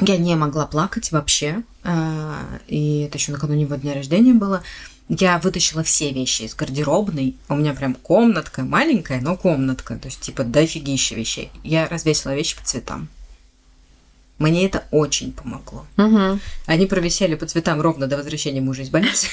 я 0.00 0.16
не 0.16 0.34
могла 0.36 0.66
плакать 0.66 1.12
вообще. 1.12 1.62
А, 1.84 2.40
и 2.66 3.02
это 3.02 3.18
еще 3.18 3.32
накануне 3.32 3.62
его 3.62 3.76
дня 3.76 3.94
рождения 3.94 4.32
было. 4.32 4.62
Я 5.08 5.38
вытащила 5.38 5.82
все 5.84 6.12
вещи 6.12 6.42
из 6.42 6.54
гардеробной. 6.54 7.36
У 7.48 7.54
меня 7.54 7.74
прям 7.74 7.94
комнатка, 7.94 8.62
маленькая, 8.62 9.20
но 9.20 9.36
комнатка. 9.36 9.96
То 9.96 10.08
есть, 10.08 10.20
типа, 10.20 10.42
дофигища 10.42 11.14
вещей. 11.14 11.50
Я 11.62 11.88
развесила 11.88 12.34
вещи 12.34 12.56
по 12.56 12.64
цветам. 12.64 13.08
Мне 14.38 14.66
это 14.66 14.84
очень 14.90 15.32
помогло. 15.32 15.86
Угу. 15.96 16.38
Они 16.66 16.86
провисели 16.86 17.36
по 17.36 17.46
цветам 17.46 17.80
ровно 17.80 18.06
до 18.06 18.18
возвращения 18.18 18.60
мужа 18.60 18.82
из 18.82 18.90
больницы. 18.90 19.28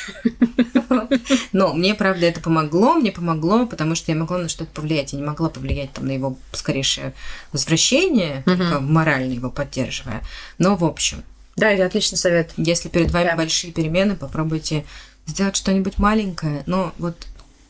Но 1.52 1.74
мне, 1.74 1.94
правда, 1.94 2.26
это 2.26 2.40
помогло. 2.40 2.94
Мне 2.94 3.12
помогло, 3.12 3.66
потому 3.66 3.96
что 3.96 4.12
я 4.12 4.18
могла 4.18 4.38
на 4.38 4.48
что-то 4.48 4.72
повлиять. 4.72 5.12
Я 5.12 5.20
не 5.20 5.26
могла 5.26 5.50
повлиять 5.50 5.92
там, 5.92 6.06
на 6.06 6.12
его 6.12 6.38
скорейшее 6.54 7.14
возвращение, 7.52 8.44
только 8.46 8.80
морально 8.80 9.34
его 9.34 9.50
поддерживая. 9.50 10.22
Но, 10.58 10.76
в 10.76 10.86
общем... 10.86 11.24
Да, 11.56 11.70
это 11.70 11.86
отличный 11.86 12.18
совет. 12.18 12.52
Если 12.58 12.90
перед 12.90 13.12
вами 13.12 13.36
большие 13.38 13.72
перемены, 13.72 14.16
попробуйте 14.16 14.86
сделать 15.26 15.56
что-нибудь 15.56 15.98
маленькое, 15.98 16.64
но 16.66 16.94
вот 16.98 17.28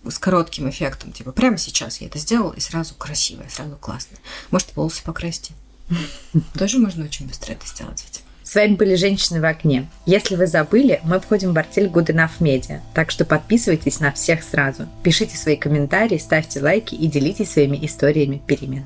с 0.07 0.19
коротким 0.19 0.69
эффектом. 0.69 1.11
Типа, 1.11 1.31
прямо 1.31 1.57
сейчас 1.57 2.01
я 2.01 2.07
это 2.07 2.19
сделала, 2.19 2.53
и 2.53 2.59
сразу 2.59 2.93
красивое, 2.95 3.49
сразу 3.49 3.75
классное. 3.77 4.19
Может, 4.51 4.75
волосы 4.75 5.03
покрасьте. 5.03 5.53
Тоже 6.57 6.79
можно 6.79 7.05
очень 7.05 7.27
быстро 7.27 7.53
это 7.53 7.65
сделать 7.67 8.03
ведь. 8.05 8.21
С 8.43 8.55
вами 8.55 8.75
были 8.75 8.95
«Женщины 8.95 9.39
в 9.39 9.45
окне». 9.45 9.89
Если 10.05 10.35
вы 10.35 10.47
забыли, 10.47 10.99
мы 11.05 11.21
входим 11.21 11.53
в 11.53 11.57
артель 11.57 11.87
Good 11.87 12.07
Enough 12.07 12.39
Media, 12.39 12.81
так 12.93 13.09
что 13.09 13.23
подписывайтесь 13.23 14.01
на 14.01 14.11
всех 14.11 14.43
сразу. 14.43 14.89
Пишите 15.01 15.37
свои 15.37 15.55
комментарии, 15.55 16.17
ставьте 16.17 16.61
лайки 16.61 16.93
и 16.93 17.07
делитесь 17.07 17.51
своими 17.51 17.83
историями 17.85 18.41
перемен. 18.45 18.85